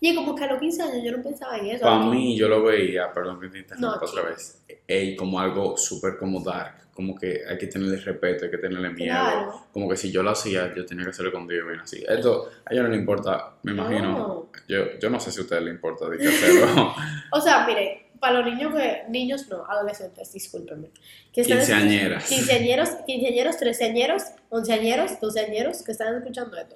[0.00, 1.82] Y es como que a los 15 años yo no pensaba en eso.
[1.84, 5.76] Para mí, yo lo veía, perdón que te interrumpa No, otra vez, eh, como algo
[5.76, 9.66] súper como dark, como que hay que tenerle respeto, hay que tenerle miedo, Claro.
[9.72, 12.04] como que si yo lo hacía, yo tenía que hacerlo contigo bien así.
[12.08, 14.50] Esto a ellos no les importa, me imagino, No.
[14.66, 16.92] yo, yo no sé si a ustedes les importa de qué hacerlo,
[17.32, 20.90] O sea, mire, para los niños que, niños no, adolescentes, discúlpenme.
[21.32, 22.24] Que están Quinceañeras.
[22.28, 26.74] Quinceañeros, quinceañeros, treceañeros, onceañeros, doceañeros que están escuchando esto.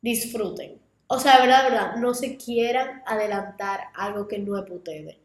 [0.00, 0.80] Disfruten.
[1.08, 4.76] O sea, de verdad, de verdad, no se quieran adelantar algo que no es para
[4.76, 5.16] ustedes.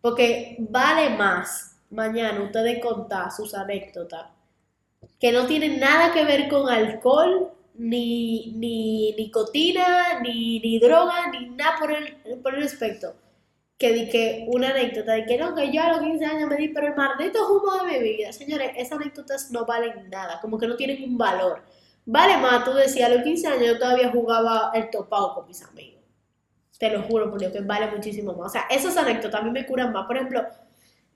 [0.00, 4.26] Porque vale más mañana ustedes contar sus anécdotas
[5.20, 11.50] que no tienen nada que ver con alcohol, ni, ni nicotina, ni, ni droga, ni
[11.50, 13.14] nada por el, por el respecto.
[13.78, 16.68] Que di una anécdota de que no, que yo a los 15 años me di,
[16.68, 18.32] pero el maldito humo de mi vida.
[18.32, 21.62] Señores, esas anécdotas no valen nada, como que no tienen un valor.
[22.04, 25.62] Vale más, tú decías, a los 15 años yo todavía jugaba el topado con mis
[25.62, 26.02] amigos.
[26.78, 28.46] Te lo juro por Dios que vale muchísimo más.
[28.46, 30.06] O sea, esas anécdotas a mí me curan más.
[30.06, 30.44] Por ejemplo,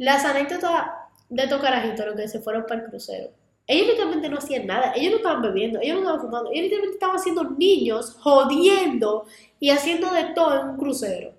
[0.03, 0.87] las anécdotas
[1.29, 3.31] de estos carajitos, los que se fueron para el crucero.
[3.69, 6.97] Ellos literalmente no hacían nada, ellos no estaban bebiendo, ellos no estaban fumando, ellos literalmente
[6.97, 9.27] estaban haciendo niños, jodiendo
[9.61, 11.33] y haciendo de todo en un crucero.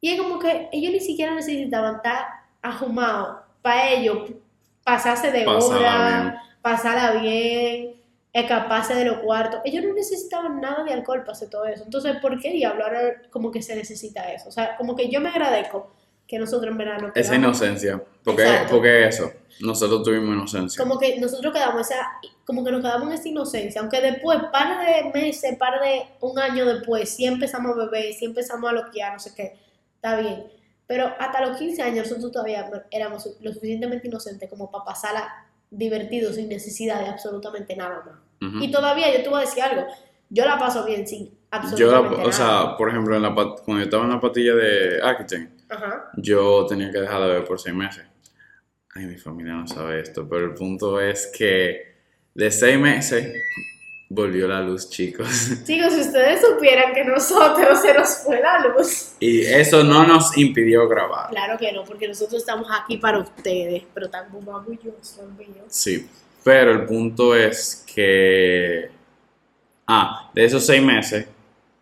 [0.00, 2.26] Y es como que ellos ni siquiera necesitaban estar
[2.62, 4.32] ajumados para ellos
[4.82, 8.00] pasarse de hora, pasarla bien,
[8.32, 9.60] escaparse de los cuartos.
[9.64, 11.84] Ellos no necesitaban nada de alcohol para hacer todo eso.
[11.84, 14.48] Entonces, ¿por qué diablo ahora como que se necesita eso?
[14.48, 15.90] O sea, como que yo me agradezco
[16.26, 18.74] que nosotros en verano esa inocencia, porque, Exacto.
[18.74, 20.82] porque eso, nosotros tuvimos inocencia.
[20.82, 22.06] como que nosotros quedamos esa,
[22.44, 26.38] como que nos quedamos en esa inocencia, aunque después, par de meses, par de un
[26.38, 29.56] año después, sí empezamos a beber, sí empezamos a loquear, no sé qué,
[29.94, 30.44] está bien.
[30.88, 36.32] Pero hasta los 15 años nosotros todavía éramos lo suficientemente inocentes como para pasarla divertido
[36.32, 38.62] sin necesidad de absolutamente nada más.
[38.62, 39.86] Y todavía yo te voy a decir algo,
[40.30, 42.32] yo la paso bien sin Yo, absolutamente o nada.
[42.32, 46.10] sea, por ejemplo, en la, pat- cuando yo estaba en la patilla de Aquitaine, Ajá.
[46.16, 48.04] yo tenía que dejar de beber por seis meses.
[48.94, 51.96] Ay, mi familia no sabe esto, pero el punto es que
[52.34, 53.32] de seis meses
[54.08, 55.28] volvió la luz, chicos.
[55.64, 59.14] Chicos, si ustedes supieran que nosotros se nos fue la luz.
[59.18, 61.30] Y eso no nos impidió grabar.
[61.30, 65.64] Claro que no, porque nosotros estamos aquí para ustedes, pero tan maravilloso, mío.
[65.68, 66.08] Sí,
[66.44, 68.90] pero el punto es que...
[69.86, 71.26] Ah, de esos seis meses,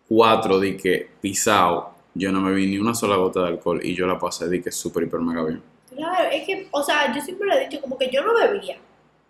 [0.07, 3.93] cuatro di que pisado, yo no me vi ni una sola gota de alcohol y
[3.93, 5.61] yo la pasé di que súper, hiper, mega bien.
[5.93, 8.77] Claro, es que, o sea, yo siempre le he dicho como que yo no bebía.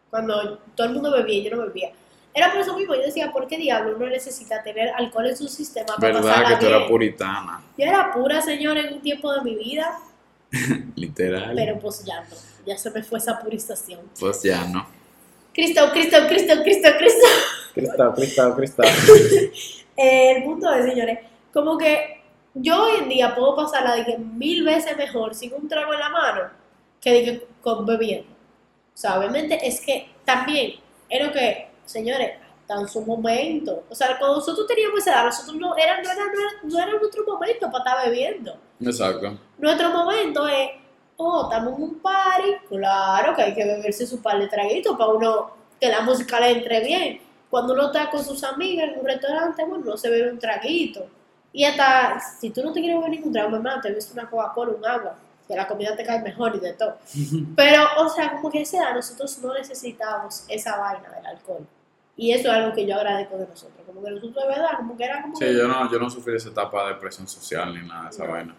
[0.09, 1.91] Cuando todo el mundo bebía, yo no bebía.
[2.33, 5.47] Era por eso mismo, yo decía, ¿por qué diablo uno necesita tener alcohol en su
[5.47, 7.63] sistema para ¿Verdad que tú eras puritana?
[7.77, 9.97] Yo era pura, señora, en un tiempo de mi vida,
[10.95, 11.53] Literal.
[11.55, 14.01] pero pues ya no, ya se me fue esa purización.
[14.19, 14.85] Pues ya no.
[15.53, 17.27] Cristo, Cristo, Cristo, Cristo, Cristo.
[17.73, 18.87] Cristal, cristal, cristal.
[19.97, 21.19] Eh, el punto es, señores,
[21.53, 22.14] como que
[22.55, 25.99] yo hoy en día puedo pasarla de que mil veces mejor sin un trago en
[25.99, 26.41] la mano
[27.01, 28.31] que de que con bebiendo.
[28.31, 30.75] O sea, obviamente es que también
[31.09, 32.31] es lo que, señores,
[32.61, 33.83] está en su momento.
[33.89, 36.79] O sea, cuando nosotros teníamos esa edad, nosotros no era, no era, no era, no
[36.79, 38.57] era nuestro momento para estar bebiendo.
[38.79, 39.37] Exacto.
[39.57, 40.69] Nuestro momento es,
[41.17, 45.11] oh, estamos en un party, claro que hay que beberse su par de traguitos para
[45.11, 47.21] uno que la música le entre bien.
[47.49, 51.05] Cuando uno está con sus amigas en un restaurante, bueno, no se bebe un traguito.
[51.57, 54.73] Y hasta, si tú no te quieres beber ningún trago, hermano, te bebes una Coca-Cola,
[54.73, 55.15] un agua,
[55.47, 56.97] que la comida te cae mejor y de todo.
[57.55, 61.65] Pero, o sea, como que a esa edad nosotros no necesitábamos esa vaina del alcohol.
[62.17, 63.85] Y eso es algo que yo agradezco de nosotros.
[63.85, 65.35] Como que nosotros de verdad, como que era como...
[65.37, 68.25] Sí, yo no, yo no sufrí esa etapa de presión social ni nada de esa
[68.25, 68.31] No.
[68.31, 68.55] vaina.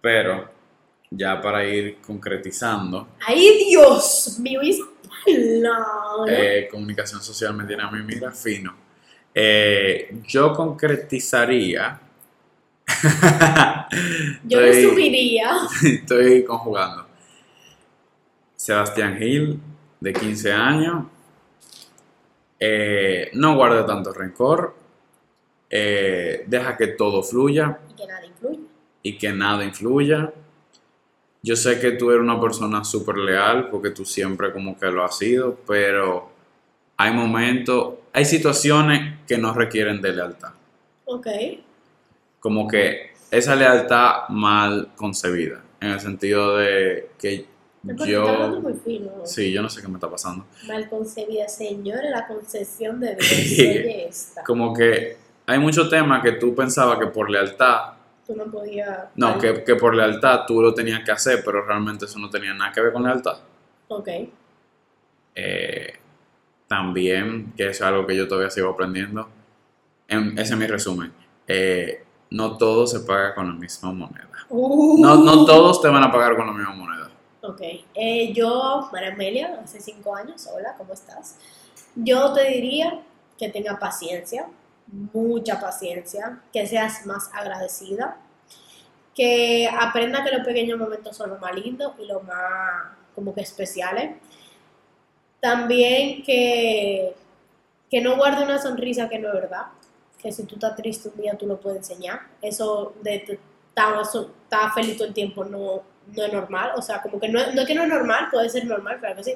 [0.00, 0.48] Pero,
[1.10, 4.60] ya para ir concretizando, ¡Ay, Dios mío!
[4.62, 4.84] esa
[5.24, 6.32] palabra.
[6.34, 8.74] eh, comunicación social me tiene a mí, mira, fino.
[9.34, 12.00] Eh, yo concretizaría.
[14.44, 15.50] yo Estoy- resumiría...
[15.84, 17.06] Estoy conjugando.
[18.56, 19.60] Sebastián Gil,
[20.00, 21.04] de 15 años.
[22.58, 24.74] Eh, no guarde tanto rencor.
[25.70, 28.60] Eh, deja que todo fluya Y que nada influye.
[29.02, 30.32] y que nada influya.
[31.42, 35.04] Yo sé que tú eres una persona súper leal porque tú siempre como que lo
[35.04, 36.30] has sido, pero
[37.00, 40.50] hay momentos, hay situaciones que no requieren de lealtad.
[41.06, 41.26] Ok.
[42.40, 47.46] Como que esa lealtad mal concebida, en el sentido de que
[47.82, 48.62] Porque está hablando yo...
[48.62, 49.12] muy fino.
[49.24, 50.44] Sí, yo no sé qué me está pasando.
[50.68, 54.32] Mal concebida, señores, la concepción de Dios.
[54.44, 57.94] Como que hay muchos temas que tú pensabas que por lealtad,
[58.26, 59.08] Tú no podías.
[59.16, 62.52] no, que, que por lealtad tú lo tenías que hacer, pero realmente eso no tenía
[62.52, 63.38] nada que ver con lealtad.
[63.88, 64.08] Ok.
[65.34, 65.94] Eh,
[66.80, 69.28] también, que es algo que yo todavía sigo aprendiendo,
[70.06, 71.12] en- ese es mi resumen.
[71.48, 74.28] Eh, no todo se paga con la misma moneda.
[75.00, 77.10] No, no todos te van a pagar con la misma moneda.
[77.42, 77.60] Ok.
[77.94, 81.36] Eh, yo, María Amelia, hace cinco años, hola, ¿cómo estás?
[81.96, 83.00] Yo te diría
[83.36, 84.46] que tenga paciencia,
[85.12, 88.16] mucha paciencia, que seas más agradecida,
[89.12, 93.40] que aprenda que los pequeños momentos son los más lindos y los más como que
[93.40, 94.12] especiales.
[95.40, 97.14] También que,
[97.90, 99.66] que no guarde una sonrisa que no es verdad,
[100.22, 102.20] que si tú estás triste un día tú lo puedes enseñar.
[102.42, 105.82] Eso de estar feliz todo el tiempo no,
[106.14, 108.48] no es normal, o sea, como que no, no es que no es normal, puede
[108.48, 109.34] ser normal, claro que sí,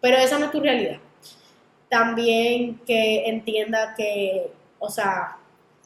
[0.00, 0.98] pero esa no es tu realidad.
[1.88, 5.36] También que entienda que, o sea,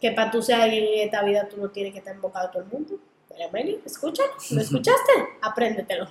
[0.00, 2.50] que para tú ser alguien en esta vida tú no tienes que estar embocado a
[2.50, 2.96] todo el mundo.
[3.28, 5.12] Pero, Meli, escucha, ¿lo escuchaste?
[5.42, 6.08] Apréndetelo.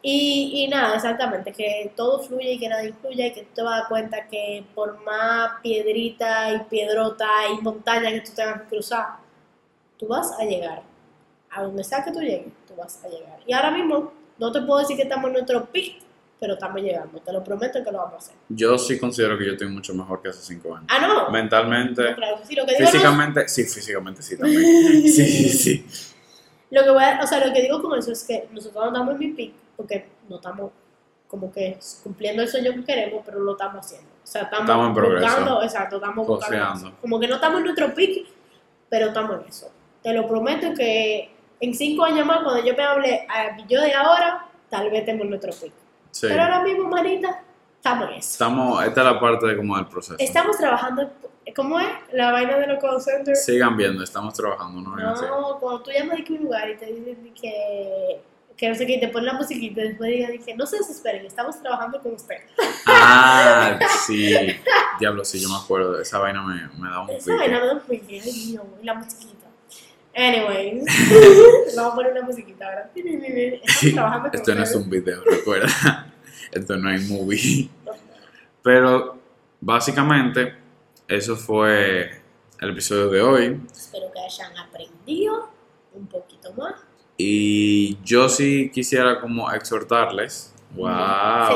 [0.00, 3.62] Y, y nada, exactamente, que todo fluye y que nada influya y que tú te
[3.62, 8.62] vas a dar cuenta que por más piedrita y piedrota y montaña que tú tengas
[8.62, 9.06] que cruzar,
[9.98, 10.82] tú vas a llegar.
[11.50, 13.40] A donde sea que tú llegues, tú vas a llegar.
[13.46, 15.96] Y ahora mismo, no te puedo decir que estamos en nuestro pic,
[16.38, 17.18] pero estamos llegando.
[17.20, 18.34] Te lo prometo que lo vamos a hacer.
[18.50, 20.86] Yo sí considero que yo estoy mucho mejor que hace cinco años.
[20.88, 21.30] Ah, no.
[21.30, 24.62] Mentalmente, No, claro que sí, lo que digo no es- físicamente, sí, físicamente sí también.
[25.02, 25.86] Sí, sí, sí.
[26.70, 28.88] Lo que voy a- o sea, lo que digo con eso es que nosotros no
[28.92, 30.72] estamos en mi pick porque no estamos
[31.28, 34.08] como que cumpliendo el sueño que queremos, pero lo estamos haciendo.
[34.22, 35.26] O sea, estamos, Estamos en progreso.
[35.26, 36.92] buscando, exacto, estamos buscando.
[37.00, 38.26] Como que no estamos en nuestro pick,
[38.88, 39.70] pero estamos en eso.
[40.02, 43.80] Te lo prometo que en cinco años más, cuando yo me hable a mi yo
[43.80, 45.72] de ahora, tal vez en nuestro pick.
[46.10, 46.26] Sí.
[46.28, 47.42] Pero ahora mismo, manita,
[47.76, 48.30] estamos en eso.
[48.32, 50.16] Estamos, esta es la parte de como del proceso.
[50.18, 51.12] Estamos trabajando,
[51.54, 51.88] ¿cómo es?
[52.12, 53.44] La vaina de los call centers.
[53.44, 55.30] Sigan viendo, estamos trabajando organización.
[55.30, 58.20] No, cuando tú llamas de un lugar y te dicen que,
[58.58, 61.24] que no sé qué, y te ponen la musiquita y después que no se desesperen,
[61.24, 62.38] estamos trabajando con usted.
[62.86, 64.34] Ah, sí.
[64.98, 66.00] Diablo, sí, yo me acuerdo.
[66.00, 67.36] Esa vaina me, me da un Esa pique.
[67.36, 69.46] vaina me da un pique, ay y la musiquita.
[70.12, 70.84] Anyways,
[71.76, 72.90] vamos a poner una musiquita ahora.
[72.92, 76.12] Estamos trabajando con Esto no es un video, recuerda.
[76.50, 77.70] Esto no es movie.
[78.64, 79.20] Pero
[79.60, 80.56] básicamente,
[81.06, 82.10] eso fue
[82.60, 83.60] el episodio de hoy.
[83.70, 85.48] Espero que hayan aprendido
[85.94, 86.87] un poquito más.
[87.20, 90.54] Y yo sí quisiera como exhortarles.
[90.74, 90.88] Wow.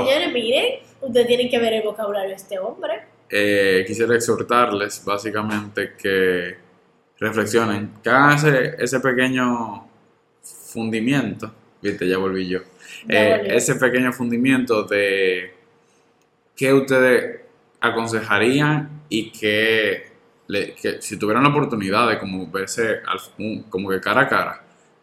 [0.05, 3.03] Señores, miren, ustedes tienen que ver el vocabulario de este hombre.
[3.31, 6.57] Eh, quisiera exhortarles básicamente que
[7.19, 9.87] reflexionen, que hagan ese, ese pequeño
[10.43, 11.53] fundimiento.
[11.81, 12.59] Viste, ya volví yo.
[13.09, 15.55] Ya Eh, ese pequeño fundimiento de
[16.57, 17.41] qué ustedes
[17.81, 20.07] aconsejarían y que,
[20.49, 24.62] le- que si tuvieran la oportunidad de como verse al- como que cara a cara,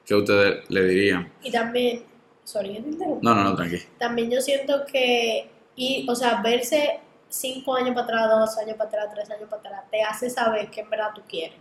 [0.09, 1.31] ¿qué ustedes le dirían?
[1.43, 2.03] Y también,
[2.43, 3.19] sorry, yo te interrumpo.
[3.21, 3.77] No, no, no, tranqui.
[3.99, 6.99] también yo siento que, y, o sea, verse
[7.29, 10.71] cinco años para atrás, dos años para atrás, tres años para atrás, te hace saber
[10.71, 11.59] que en verdad tú quieres.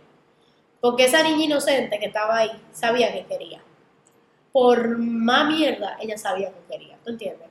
[0.81, 3.61] Porque esa niña inocente que estaba ahí sabía que quería.
[4.51, 7.49] Por más mierda, ella sabía que quería, ¿tú entiendes?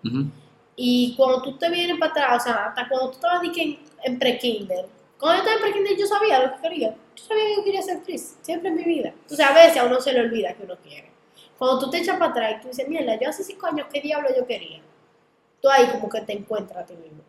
[0.75, 4.19] Y cuando tú te vienes para atrás, o sea, hasta cuando tú estabas en, en
[4.19, 4.87] pre-kinder,
[5.19, 6.97] cuando yo estaba en pre-kinder yo sabía lo que quería.
[7.17, 9.09] Yo sabía que yo quería ser actriz, siempre en mi vida.
[9.09, 11.11] Entonces a veces a uno se le olvida que uno quiere.
[11.59, 14.01] Cuando tú te echas para atrás y tú dices, mierda, yo hace cinco años, ¿qué
[14.01, 14.81] diablo yo quería?
[15.61, 17.23] Tú ahí como que te encuentras a ti mismo.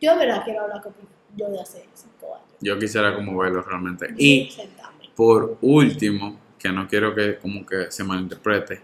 [0.00, 0.94] Yo de verdad quiero hablar con
[1.36, 2.48] yo de hace cinco años.
[2.60, 4.14] Yo quisiera como verlo realmente.
[4.16, 5.10] Y Sentarme.
[5.14, 8.80] por último, que no quiero que como que se malinterprete,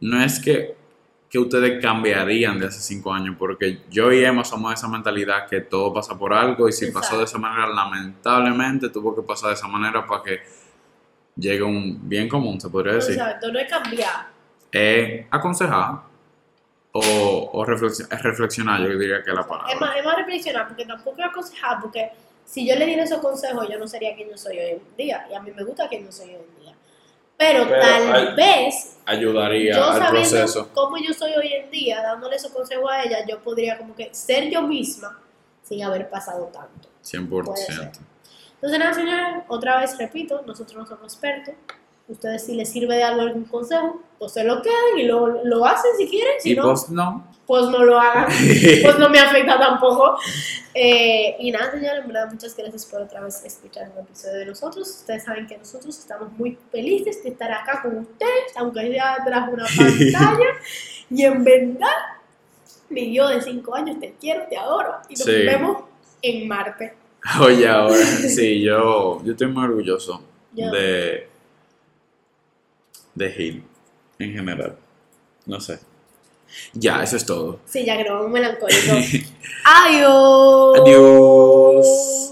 [0.00, 0.76] no es que,
[1.32, 5.48] que ustedes cambiarían de hace cinco años, porque yo y Emma somos de esa mentalidad
[5.48, 9.48] que todo pasa por algo y si pasó de esa manera, lamentablemente tuvo que pasar
[9.48, 10.40] de esa manera para que
[11.34, 13.14] llegue un bien común, se podría decir.
[13.14, 14.26] Exacto, no es cambiar.
[14.70, 16.00] Es aconsejar
[16.92, 19.72] o, o reflexi- reflexionar, yo diría que es la palabra.
[19.72, 22.10] Es más, es más reflexionar, porque tampoco es aconsejar, porque
[22.44, 25.26] si yo le diera esos consejos, yo no sería quien yo soy hoy en día.
[25.30, 26.61] Y a mí me gusta quien yo soy hoy en día.
[27.42, 30.68] Pero, Pero tal hay- vez, Ayudaría yo al sabiendo proceso.
[30.72, 34.14] cómo yo soy hoy en día, dándole esos consejos a ella, yo podría como que
[34.14, 35.18] ser yo misma
[35.64, 36.88] sin haber pasado tanto.
[37.02, 37.44] 100%.
[37.52, 37.90] Puede ser.
[38.54, 41.54] Entonces, nada, señores, otra vez repito, nosotros no somos expertos.
[42.08, 45.64] Ustedes, si les sirve de algo algún consejo, pues se lo quedan y lo, lo
[45.64, 46.34] hacen si quieren.
[46.40, 47.26] Si Y no, pues no.
[47.46, 48.26] pues no lo hagan.
[48.82, 50.16] pues no me afecta tampoco.
[50.74, 54.46] Eh, y nada, señores, en verdad, muchas gracias por otra vez escuchar un episodio de
[54.46, 54.88] nosotros.
[54.88, 59.48] Ustedes saben que nosotros estamos muy felices de estar acá con ustedes, aunque sea tras
[59.48, 60.46] una pantalla.
[61.10, 61.88] y en verdad,
[62.90, 64.94] mi yo de 5 años te quiero, te adoro.
[65.08, 65.32] Y nos Sí.
[65.32, 65.84] vemos
[66.20, 66.94] en Marte.
[67.40, 70.22] Oye, ahora, sí, yo, yo estoy muy orgulloso
[70.52, 70.70] Yo.
[70.70, 71.28] de,
[73.14, 73.64] de Gil
[74.18, 74.76] en general.
[75.46, 75.78] No sé.
[76.74, 77.60] Ya, eso es todo.
[77.66, 78.84] Sí, ya que nos vamos melancólicos.
[79.64, 80.80] Adiós.
[80.80, 82.31] Adiós.